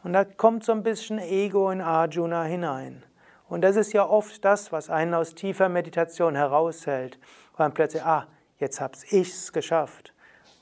[0.04, 3.04] Und da kommt so ein bisschen Ego in Arjuna hinein.
[3.49, 7.17] Und das ist ja oft das, was einen aus tiefer Meditation heraushält.
[7.53, 8.27] Und dann plötzlich, ah,
[8.60, 10.13] jetzt hab's ich's geschafft.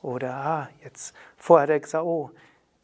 [0.02, 2.32] Oder, ah, jetzt, vorher hat er gesagt, oh,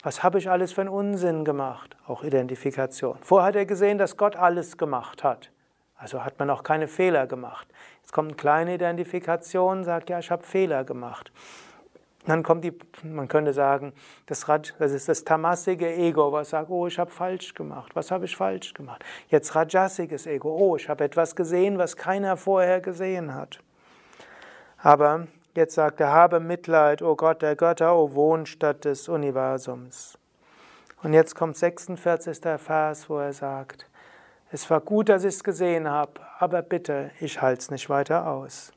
[0.03, 1.95] was habe ich alles für einen Unsinn gemacht?
[2.07, 3.17] Auch Identifikation.
[3.21, 5.51] Vorher hat er gesehen, dass Gott alles gemacht hat.
[5.95, 7.67] Also hat man auch keine Fehler gemacht.
[8.01, 11.31] Jetzt kommt eine kleine Identifikation, sagt, ja, ich habe Fehler gemacht.
[12.25, 13.93] Dann kommt die, man könnte sagen,
[14.27, 17.95] das, das ist das tamassige Ego, was sagt, oh, ich habe falsch gemacht.
[17.95, 19.03] Was habe ich falsch gemacht?
[19.29, 23.59] Jetzt rajasiges Ego, oh, ich habe etwas gesehen, was keiner vorher gesehen hat.
[24.77, 30.17] Aber Jetzt sagt er, habe Mitleid, o Gott der Götter, o Wohnstatt des Universums.
[31.03, 32.39] Und jetzt kommt 46.
[32.57, 33.85] Vers, wo er sagt,
[34.49, 38.27] es war gut, dass ich es gesehen habe, aber bitte, ich halte es nicht weiter
[38.27, 38.71] aus.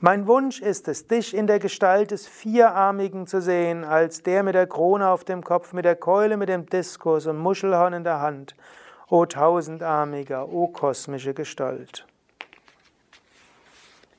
[0.00, 4.54] Mein Wunsch ist es, dich in der Gestalt des Vierarmigen zu sehen, als der mit
[4.54, 8.20] der Krone auf dem Kopf, mit der Keule, mit dem Diskus und Muschelhorn in der
[8.20, 8.54] Hand.
[9.08, 12.06] O tausendarmiger, o kosmische Gestalt.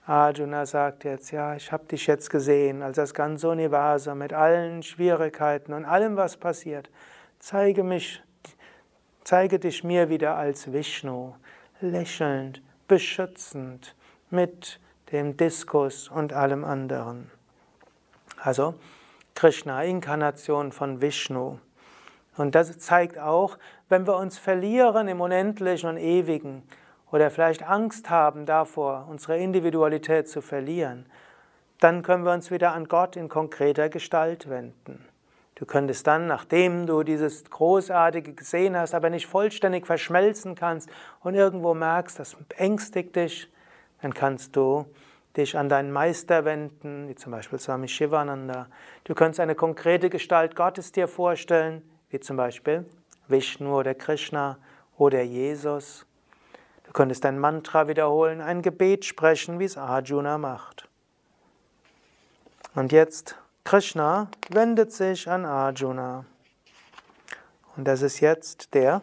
[0.05, 4.83] Arjuna sagt jetzt, ja, ich habe dich jetzt gesehen, als das ganze Universum mit allen
[4.83, 6.89] Schwierigkeiten und allem, was passiert.
[7.39, 8.21] Zeige mich,
[9.23, 11.35] zeige dich mir wieder als Vishnu,
[11.79, 13.95] lächelnd, beschützend,
[14.29, 14.81] mit
[15.11, 17.31] dem Diskus und allem anderen.
[18.41, 18.75] Also
[19.35, 21.57] Krishna, Inkarnation von Vishnu.
[22.37, 23.57] Und das zeigt auch,
[23.89, 26.63] wenn wir uns verlieren im Unendlichen und Ewigen,
[27.11, 31.05] oder vielleicht Angst haben davor, unsere Individualität zu verlieren,
[31.79, 35.05] dann können wir uns wieder an Gott in konkreter Gestalt wenden.
[35.55, 40.89] Du könntest dann, nachdem du dieses Großartige gesehen hast, aber nicht vollständig verschmelzen kannst
[41.21, 43.51] und irgendwo merkst, das ängstigt dich,
[44.01, 44.85] dann kannst du
[45.37, 48.67] dich an deinen Meister wenden, wie zum Beispiel Swami Shivananda.
[49.03, 52.85] Du kannst eine konkrete Gestalt Gottes dir vorstellen, wie zum Beispiel
[53.27, 54.57] Vishnu oder Krishna
[54.97, 56.05] oder Jesus.
[56.83, 60.87] Du könntest ein Mantra wiederholen, ein Gebet sprechen, wie es Arjuna macht.
[62.75, 66.25] Und jetzt, Krishna wendet sich an Arjuna.
[67.77, 69.01] Und das ist jetzt der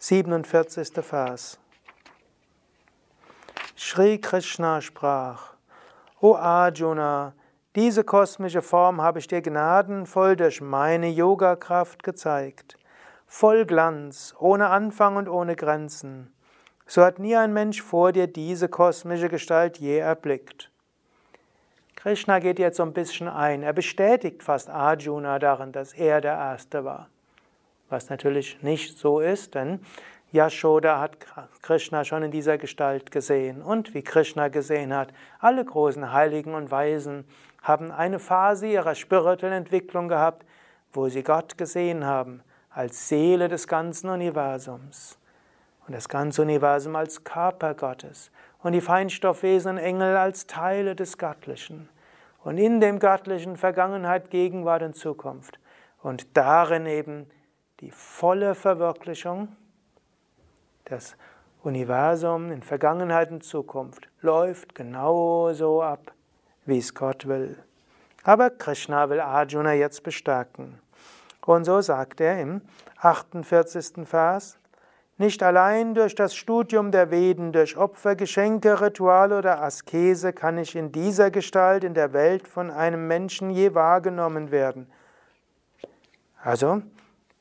[0.00, 0.92] 47.
[1.04, 1.58] Vers.
[3.78, 5.54] Sri Krishna sprach,
[6.20, 7.32] O Arjuna,
[7.76, 12.76] diese kosmische Form habe ich dir gnadenvoll durch meine Yoga-Kraft gezeigt
[13.28, 16.32] voll Glanz, ohne Anfang und ohne Grenzen.
[16.86, 20.70] So hat nie ein Mensch vor dir diese kosmische Gestalt je erblickt.
[21.94, 23.62] Krishna geht jetzt so ein bisschen ein.
[23.62, 27.10] Er bestätigt fast Arjuna darin, dass er der Erste war.
[27.90, 29.80] Was natürlich nicht so ist, denn
[30.30, 31.16] Yashoda hat
[31.62, 33.62] Krishna schon in dieser Gestalt gesehen.
[33.62, 37.24] Und wie Krishna gesehen hat, alle großen Heiligen und Weisen
[37.62, 40.44] haben eine Phase ihrer spirituellen Entwicklung gehabt,
[40.92, 45.18] wo sie Gott gesehen haben als Seele des ganzen Universums.
[45.86, 48.30] Und das ganze Universum als Körper Gottes.
[48.62, 51.88] Und die Feinstoffwesen und Engel als Teile des Göttlichen.
[52.44, 55.58] Und in dem Göttlichen Vergangenheit, Gegenwart und Zukunft.
[56.02, 57.26] Und darin eben
[57.80, 59.48] die volle Verwirklichung
[60.88, 61.16] das
[61.62, 66.12] Universum in Vergangenheit und Zukunft läuft genauso ab,
[66.66, 67.58] wie es Gott will.
[68.24, 70.78] Aber Krishna will Arjuna jetzt bestärken.
[71.44, 72.60] Und so sagt er im
[73.00, 74.06] 48.
[74.06, 74.58] Vers,
[75.16, 80.76] nicht allein durch das Studium der Veden, durch Opfer, Geschenke, Rituale oder Askese kann ich
[80.76, 84.90] in dieser Gestalt in der Welt von einem Menschen je wahrgenommen werden.
[86.40, 86.82] Also,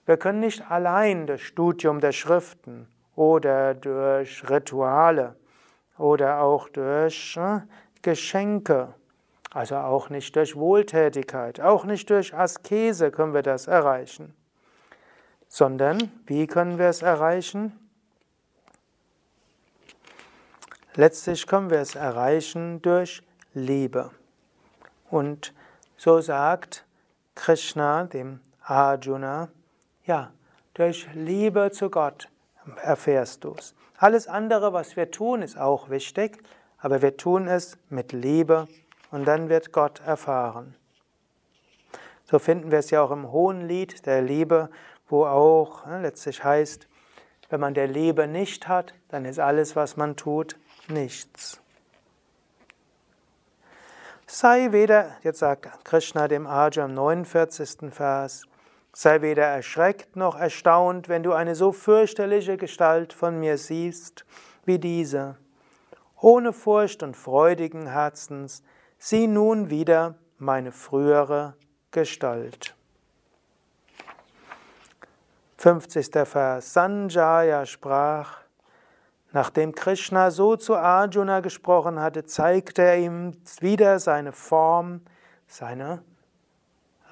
[0.08, 2.88] wir können nicht allein durch Studium der Schriften
[3.18, 5.36] oder durch Rituale
[5.97, 7.59] oder auch durch äh,
[8.01, 8.93] Geschenke
[9.57, 14.36] also auch nicht durch Wohltätigkeit, auch nicht durch Askese können wir das erreichen.
[15.47, 17.72] Sondern wie können wir es erreichen?
[20.93, 24.11] Letztlich können wir es erreichen durch Liebe.
[25.09, 25.53] Und
[25.95, 26.86] so sagt
[27.34, 29.49] Krishna dem Arjuna,
[30.05, 30.32] ja,
[30.76, 32.30] durch Liebe zu Gott
[32.82, 33.76] erfährst du es.
[33.97, 36.43] Alles andere, was wir tun, ist auch wichtig,
[36.78, 38.68] aber wir tun es mit Liebe
[39.11, 40.76] und dann wird Gott erfahren.
[42.26, 44.70] So finden wir es ja auch im Hohen Lied der Liebe,
[45.07, 46.88] wo auch ne, letztlich heißt,
[47.49, 50.57] Wenn man der Liebe nicht hat, dann ist alles, was man tut,
[50.89, 51.61] nichts.
[54.26, 57.93] Sei weder, jetzt sagt Krishna dem Arjuna im 49.
[57.93, 58.43] Vers,
[59.00, 64.26] sei weder erschreckt noch erstaunt, wenn du eine so fürchterliche Gestalt von mir siehst
[64.66, 65.38] wie diese.
[66.20, 68.64] Ohne Furcht und freudigen Herzens
[68.98, 71.54] sieh nun wieder meine frühere
[71.91, 72.76] Gestalt.
[75.58, 76.08] 50.
[76.28, 76.74] Vers.
[76.74, 78.39] Sanjaya sprach,
[79.32, 85.02] nachdem Krishna so zu Arjuna gesprochen hatte, zeigte er ihm wieder seine Form,
[85.45, 86.02] seine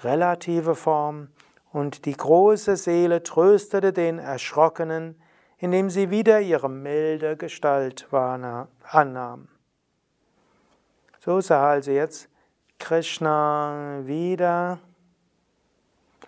[0.01, 1.29] relative Form,
[1.75, 5.21] und die große Seele tröstete den Erschrockenen,
[5.57, 9.49] indem sie wieder ihre milde Gestalt annahm.
[11.19, 12.29] So sah also jetzt
[12.79, 14.79] Krishna wieder,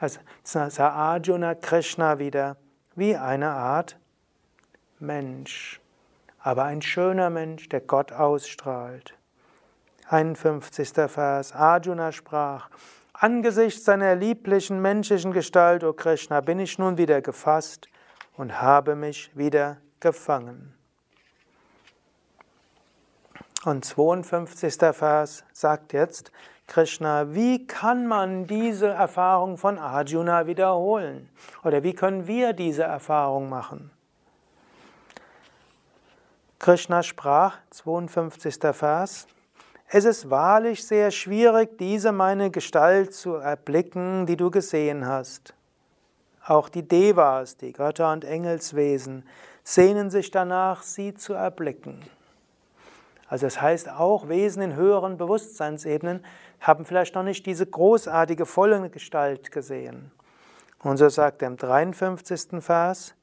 [0.02, 2.58] also sah Arjuna Krishna wieder
[2.96, 3.98] wie eine Art
[5.00, 5.80] Mensch,
[6.40, 9.14] aber ein schöner Mensch, der Gott ausstrahlt.
[10.10, 10.90] 51.
[11.10, 11.54] Vers.
[11.54, 12.70] Arjuna sprach,
[13.20, 17.90] Angesichts seiner lieblichen menschlichen Gestalt, o Krishna, bin ich nun wieder gefasst
[18.36, 20.76] und habe mich wieder gefangen.
[23.66, 24.76] Und 52.
[24.94, 26.32] Vers sagt jetzt
[26.68, 31.28] Krishna, wie kann man diese Erfahrung von Arjuna wiederholen?
[31.64, 33.90] Oder wie können wir diese Erfahrung machen?
[36.60, 38.60] Krishna sprach, 52.
[38.74, 39.28] Vers,
[39.90, 45.54] es ist wahrlich sehr schwierig, diese meine Gestalt zu erblicken, die du gesehen hast.
[46.46, 49.24] Auch die Devas, die Götter und Engelswesen,
[49.64, 52.02] sehnen sich danach, sie zu erblicken.
[53.30, 56.24] Also das heißt, auch Wesen in höheren Bewusstseinsebenen
[56.62, 60.12] haben vielleicht noch nicht diese großartige volle Gestalt gesehen.
[60.84, 62.62] Und so sagt er im 53.
[62.62, 63.16] Vers,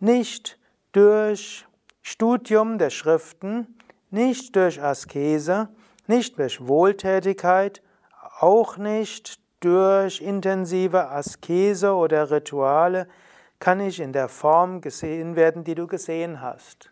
[0.00, 0.58] nicht
[0.92, 1.66] durch
[2.02, 3.78] Studium der Schriften,
[4.14, 5.68] nicht durch Askese,
[6.06, 7.82] nicht durch Wohltätigkeit,
[8.40, 13.08] auch nicht durch intensive Askese oder Rituale
[13.58, 16.90] kann ich in der Form gesehen werden, die du gesehen hast.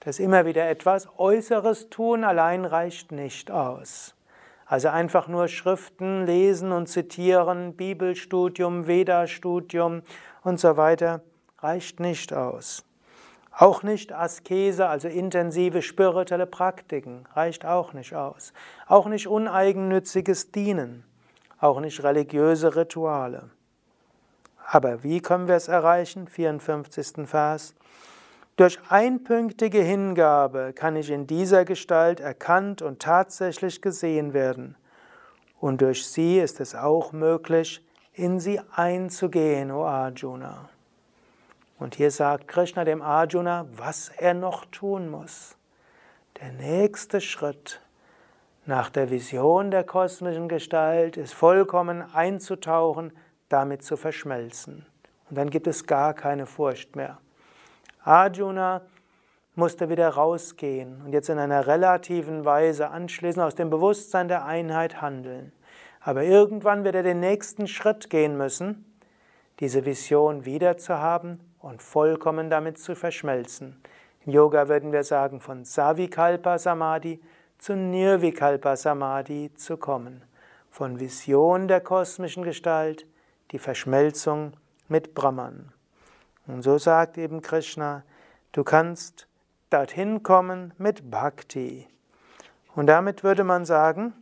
[0.00, 4.14] Das immer wieder etwas Äußeres tun allein reicht nicht aus.
[4.66, 10.02] Also einfach nur Schriften lesen und zitieren, Bibelstudium, Veda-Studium
[10.42, 11.22] und so weiter
[11.58, 12.84] reicht nicht aus.
[13.56, 18.52] Auch nicht Askese, also intensive spirituelle Praktiken, reicht auch nicht aus.
[18.88, 21.04] Auch nicht uneigennütziges Dienen,
[21.60, 23.50] auch nicht religiöse Rituale.
[24.66, 26.26] Aber wie können wir es erreichen?
[26.26, 27.28] 54.
[27.28, 27.74] Vers.
[28.56, 34.76] Durch einpünktige Hingabe kann ich in dieser Gestalt erkannt und tatsächlich gesehen werden.
[35.60, 40.68] Und durch sie ist es auch möglich, in sie einzugehen, o Arjuna.
[41.84, 45.58] Und hier sagt Krishna dem Arjuna, was er noch tun muss.
[46.40, 47.82] Der nächste Schritt
[48.64, 53.12] nach der Vision der kosmischen Gestalt ist vollkommen einzutauchen,
[53.50, 54.86] damit zu verschmelzen.
[55.28, 57.18] Und dann gibt es gar keine Furcht mehr.
[58.02, 58.80] Arjuna
[59.54, 65.02] musste wieder rausgehen und jetzt in einer relativen Weise anschließend aus dem Bewusstsein der Einheit
[65.02, 65.52] handeln.
[66.00, 68.86] Aber irgendwann wird er den nächsten Schritt gehen müssen,
[69.60, 73.80] diese Vision wiederzuhaben und vollkommen damit zu verschmelzen.
[74.26, 77.22] Im Yoga würden wir sagen, von Savikalpa Samadhi
[77.56, 80.22] zu Nirvikalpa Samadhi zu kommen.
[80.70, 83.06] Von Vision der kosmischen Gestalt,
[83.50, 84.52] die Verschmelzung
[84.88, 85.72] mit Brahman.
[86.46, 88.02] Und so sagt eben Krishna,
[88.52, 89.26] du kannst
[89.70, 91.88] dorthin kommen mit Bhakti.
[92.74, 94.12] Und damit würde man sagen,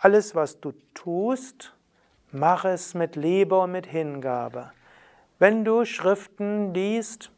[0.00, 1.74] alles, was du tust,
[2.32, 4.70] mach es mit Liebe und mit Hingabe.
[5.38, 7.30] Wenn du Schriften liest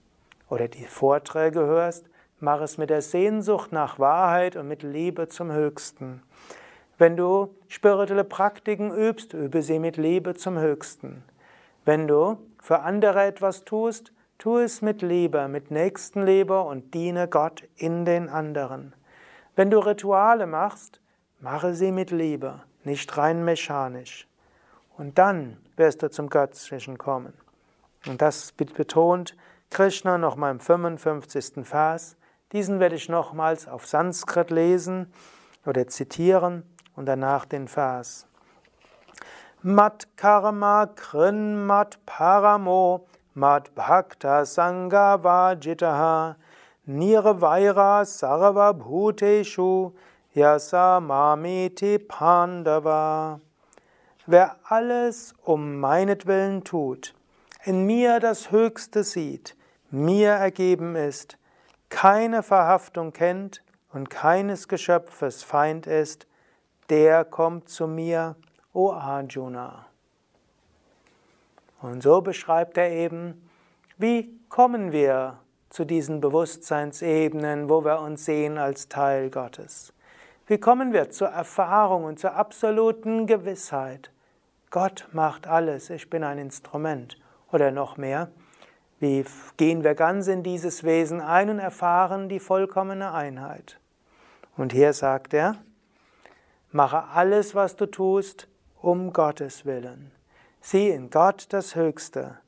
[0.49, 5.51] oder die Vorträge hörst, mach es mit der Sehnsucht nach Wahrheit und mit Liebe zum
[5.51, 6.23] Höchsten.
[6.97, 11.25] Wenn du spirituelle Praktiken übst, übe sie mit Liebe zum Höchsten.
[11.85, 17.65] Wenn du für andere etwas tust, tu es mit Liebe, mit Nächstenliebe und diene Gott
[17.75, 18.95] in den anderen.
[19.57, 21.01] Wenn du Rituale machst,
[21.41, 24.29] mache sie mit Liebe, nicht rein mechanisch.
[24.97, 27.33] Und dann wirst du zum Göttlichen kommen.
[28.07, 29.37] Und das betont
[29.71, 31.67] Krishna nochmal im 55.
[31.67, 32.17] Vers.
[32.53, 35.13] Diesen werde ich nochmals auf Sanskrit lesen
[35.67, 36.63] oder zitieren
[36.97, 38.27] und danach den Vers.
[39.63, 46.37] Mat karma krin mat paramo mat bhakta sangha vajitaha
[46.87, 49.93] nirvaira sarva bhuteshu
[50.35, 53.41] yasa mamiti pandava.
[54.27, 57.15] Wer alles um meinetwillen tut,
[57.65, 59.57] in mir das Höchste sieht,
[59.91, 61.39] mir ergeben ist,
[61.89, 66.27] keine Verhaftung kennt und keines Geschöpfes Feind ist,
[66.91, 68.37] der kommt zu mir,
[68.73, 69.87] o Arjuna.
[71.81, 73.49] Und so beschreibt er eben,
[73.97, 75.39] wie kommen wir
[75.71, 79.93] zu diesen Bewusstseinsebenen, wo wir uns sehen als Teil Gottes.
[80.47, 84.11] Wie kommen wir zur Erfahrung und zur absoluten Gewissheit?
[84.71, 87.19] Gott macht alles, ich bin ein Instrument.
[87.51, 88.31] Oder noch mehr,
[89.01, 89.25] wie
[89.57, 93.79] gehen wir ganz in dieses Wesen ein und erfahren die vollkommene Einheit?
[94.57, 95.57] Und hier sagt er,
[96.73, 98.49] mache alles, was du tust,
[98.81, 100.11] um Gottes willen.
[100.61, 102.39] Sieh in Gott das Höchste,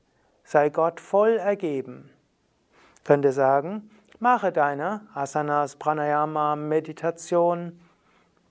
[0.45, 2.11] sei Gott voll ergeben.
[3.05, 7.81] Könnte sagen, mache deine Asanas, Pranayama, Meditation,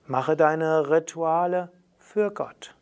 [0.06, 2.74] mache deine Rituale für Gott.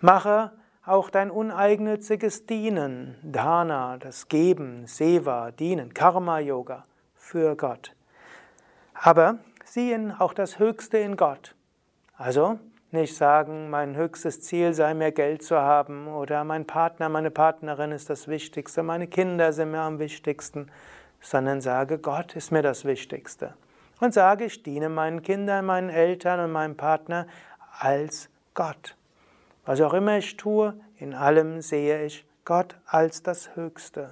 [0.00, 0.50] Mache
[0.84, 7.94] auch dein uneigennütziges Dienen, Dana, das Geben, Seva, Dienen, Karma-Yoga für Gott.
[8.94, 11.54] Aber sieh auch das Höchste in Gott.
[12.16, 12.58] Also
[12.90, 17.92] nicht sagen, mein höchstes Ziel sei mir Geld zu haben oder mein Partner, meine Partnerin
[17.92, 20.70] ist das Wichtigste, meine Kinder sind mir am wichtigsten,
[21.20, 23.54] sondern sage, Gott ist mir das Wichtigste.
[24.00, 27.26] Und sage, ich diene meinen Kindern, meinen Eltern und meinem Partner
[27.78, 28.96] als Gott.
[29.64, 34.10] Was auch immer ich tue, in allem sehe ich Gott als das Höchste.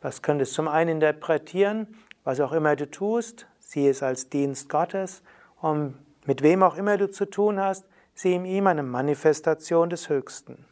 [0.00, 1.96] Was könntest du zum einen interpretieren?
[2.22, 5.22] Was auch immer du tust, sieh es als Dienst Gottes
[5.60, 5.94] und
[6.24, 7.84] mit wem auch immer du zu tun hast,
[8.14, 10.64] sieh in ihm eine Manifestation des Höchsten.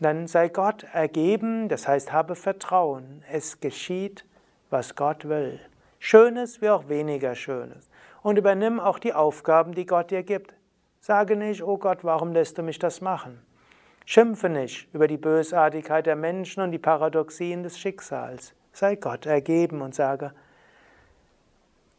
[0.00, 3.22] Dann sei Gott ergeben, das heißt habe Vertrauen.
[3.30, 4.24] Es geschieht,
[4.70, 5.60] was Gott will.
[5.98, 7.88] Schönes wie auch weniger Schönes.
[8.22, 10.54] Und übernimm auch die Aufgaben, die Gott dir gibt.
[11.06, 13.38] Sage nicht, oh Gott, warum lässt du mich das machen?
[14.06, 18.54] Schimpfe nicht über die Bösartigkeit der Menschen und die Paradoxien des Schicksals.
[18.72, 20.32] Sei Gott ergeben und sage,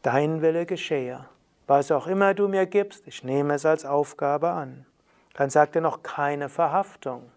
[0.02, 1.24] dein Wille geschehe.
[1.68, 4.86] Was auch immer du mir gibst, ich nehme es als Aufgabe an.
[5.34, 7.30] Dann sagt er noch keine Verhaftung.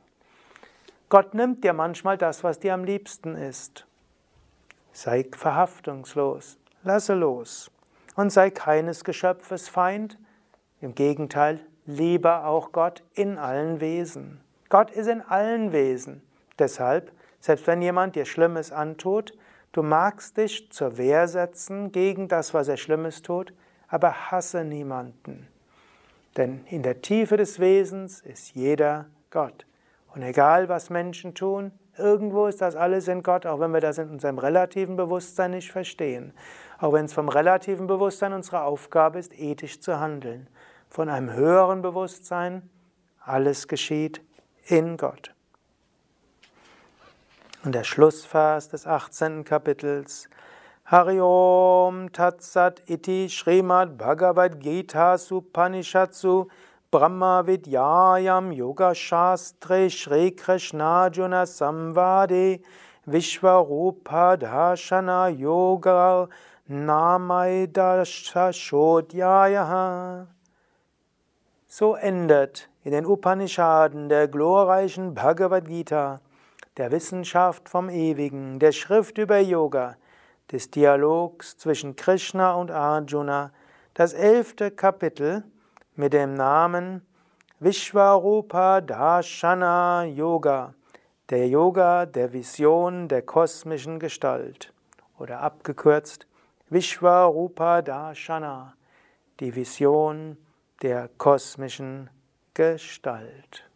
[1.07, 3.86] Gott nimmt dir manchmal das, was dir am liebsten ist.
[4.91, 7.70] Sei verhaftungslos, lasse los
[8.15, 10.17] und sei keines Geschöpfes Feind,
[10.82, 14.39] im Gegenteil, liebe auch Gott in allen Wesen.
[14.69, 16.21] Gott ist in allen Wesen.
[16.57, 19.34] Deshalb, selbst wenn jemand dir Schlimmes antut,
[19.71, 23.53] du magst dich zur Wehr setzen gegen das, was er Schlimmes tut,
[23.88, 25.47] aber hasse niemanden.
[26.38, 29.65] Denn in der Tiefe des Wesens ist jeder Gott.
[30.13, 33.97] Und egal, was Menschen tun, irgendwo ist das alles in Gott, auch wenn wir das
[33.97, 36.34] in unserem relativen Bewusstsein nicht verstehen.
[36.77, 40.47] Auch wenn es vom relativen Bewusstsein unsere Aufgabe ist, ethisch zu handeln
[40.90, 42.70] von einem höheren Bewusstsein,
[43.24, 44.22] alles geschieht
[44.66, 45.34] in Gott.
[47.64, 49.44] Und der Schlussvers des 18.
[49.44, 50.30] Kapitels
[50.86, 56.48] Hariom Tatsat Iti Srimad Bhagavad Gita Supanishatsu
[56.90, 62.62] Brahma Vidyayam Yoga Shastre Shri Krishna Juna Samvade
[63.06, 66.30] Vishwarupa Dashana Yoga
[66.68, 70.28] Namaidasha Shodhyaya
[71.72, 76.20] so endet in den Upanishaden der glorreichen Bhagavad Gita,
[76.78, 79.95] der Wissenschaft vom Ewigen, der Schrift über Yoga,
[80.51, 83.51] des Dialogs zwischen Krishna und Arjuna,
[83.93, 85.43] das elfte Kapitel
[85.95, 87.05] mit dem Namen
[87.59, 90.74] Vishwarupa Darshana Yoga,
[91.30, 94.74] der Yoga der Vision der kosmischen Gestalt
[95.20, 96.26] oder abgekürzt
[96.70, 98.74] Vishwarupa Darshana,
[99.39, 100.49] die Vision der
[100.82, 102.09] der kosmischen
[102.53, 103.69] Gestalt.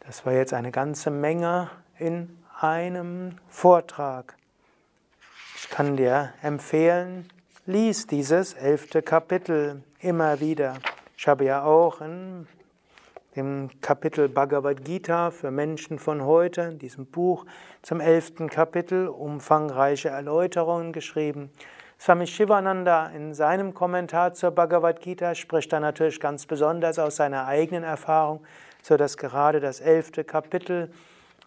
[0.00, 4.36] Das war jetzt eine ganze Menge in einem Vortrag.
[5.56, 7.28] Ich kann dir empfehlen,
[7.66, 10.76] lies dieses elfte Kapitel immer wieder.
[11.16, 12.46] Ich habe ja auch in
[13.34, 17.46] dem Kapitel Bhagavad Gita für Menschen von heute, in diesem Buch
[17.82, 21.50] zum elften Kapitel, umfangreiche Erläuterungen geschrieben.
[22.04, 27.46] Swami Shivananda in seinem Kommentar zur Bhagavad Gita spricht da natürlich ganz besonders aus seiner
[27.46, 28.44] eigenen Erfahrung,
[28.82, 30.92] so dass gerade das elfte Kapitel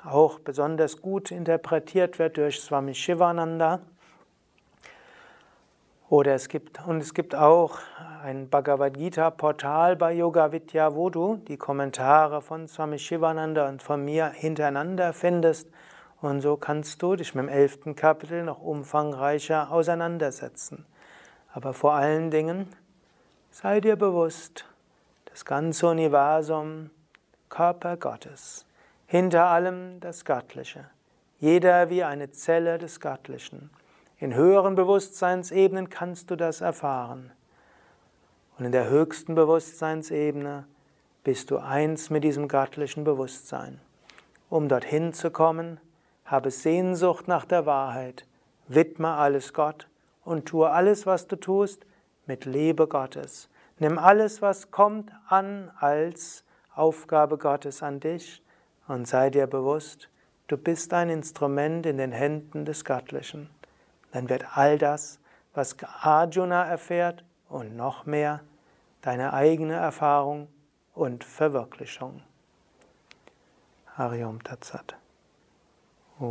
[0.03, 3.81] auch besonders gut interpretiert wird durch Swami Shivananda.
[6.09, 7.77] Oder es gibt, und es gibt auch
[8.23, 13.83] ein Bhagavad Gita Portal bei Yoga Vidya, wo du die Kommentare von Swami Shivananda und
[13.83, 15.69] von mir hintereinander findest.
[16.21, 20.85] Und so kannst du dich mit dem elften Kapitel noch umfangreicher auseinandersetzen.
[21.53, 22.67] Aber vor allen Dingen
[23.51, 24.65] sei dir bewusst,
[25.25, 26.89] das ganze Universum,
[27.49, 28.65] Körper Gottes.
[29.05, 30.85] Hinter allem das Göttliche.
[31.39, 33.69] Jeder wie eine Zelle des Göttlichen.
[34.17, 37.31] In höheren Bewusstseinsebenen kannst du das erfahren.
[38.57, 40.65] Und in der höchsten Bewusstseinsebene
[41.23, 43.79] bist du eins mit diesem göttlichen Bewusstsein.
[44.49, 45.79] Um dorthin zu kommen,
[46.27, 48.27] habe Sehnsucht nach der Wahrheit,
[48.67, 49.87] widme alles Gott
[50.23, 51.85] und tue alles, was du tust,
[52.25, 53.49] mit Liebe Gottes.
[53.79, 56.43] Nimm alles, was kommt, an als
[56.75, 58.43] Aufgabe Gottes an dich
[58.87, 60.09] und sei dir bewusst,
[60.47, 63.49] du bist ein Instrument in den Händen des Göttlichen.
[64.11, 65.19] Dann wird all das,
[65.53, 68.41] was Arjuna erfährt und noch mehr,
[69.01, 70.49] deine eigene Erfahrung
[70.93, 72.21] und Verwirklichung.
[73.95, 74.97] Hariom Tatsat.
[76.21, 76.29] ॐ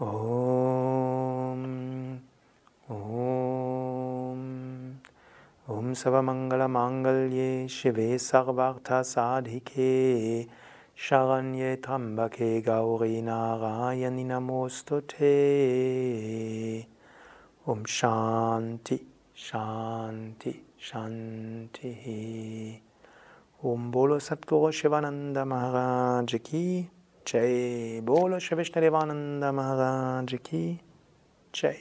[0.00, 1.62] ॐ
[2.90, 4.42] ॐ।
[5.68, 7.68] ॐ सवमङ्गलमाङ्गल्ये
[10.96, 15.34] शरण्ये त्र्यम्बके गौरी नारायणि नमोऽस्तु ते।
[17.68, 19.00] ॐ शान्ति
[19.36, 22.04] शान्ति शान्तिः।
[23.64, 26.62] ओम बोलो सतगुरु शिवानंद महाराज की
[27.26, 30.62] जय बोलो श्री विष्णु देवानंद महाराज की
[31.54, 31.76] जय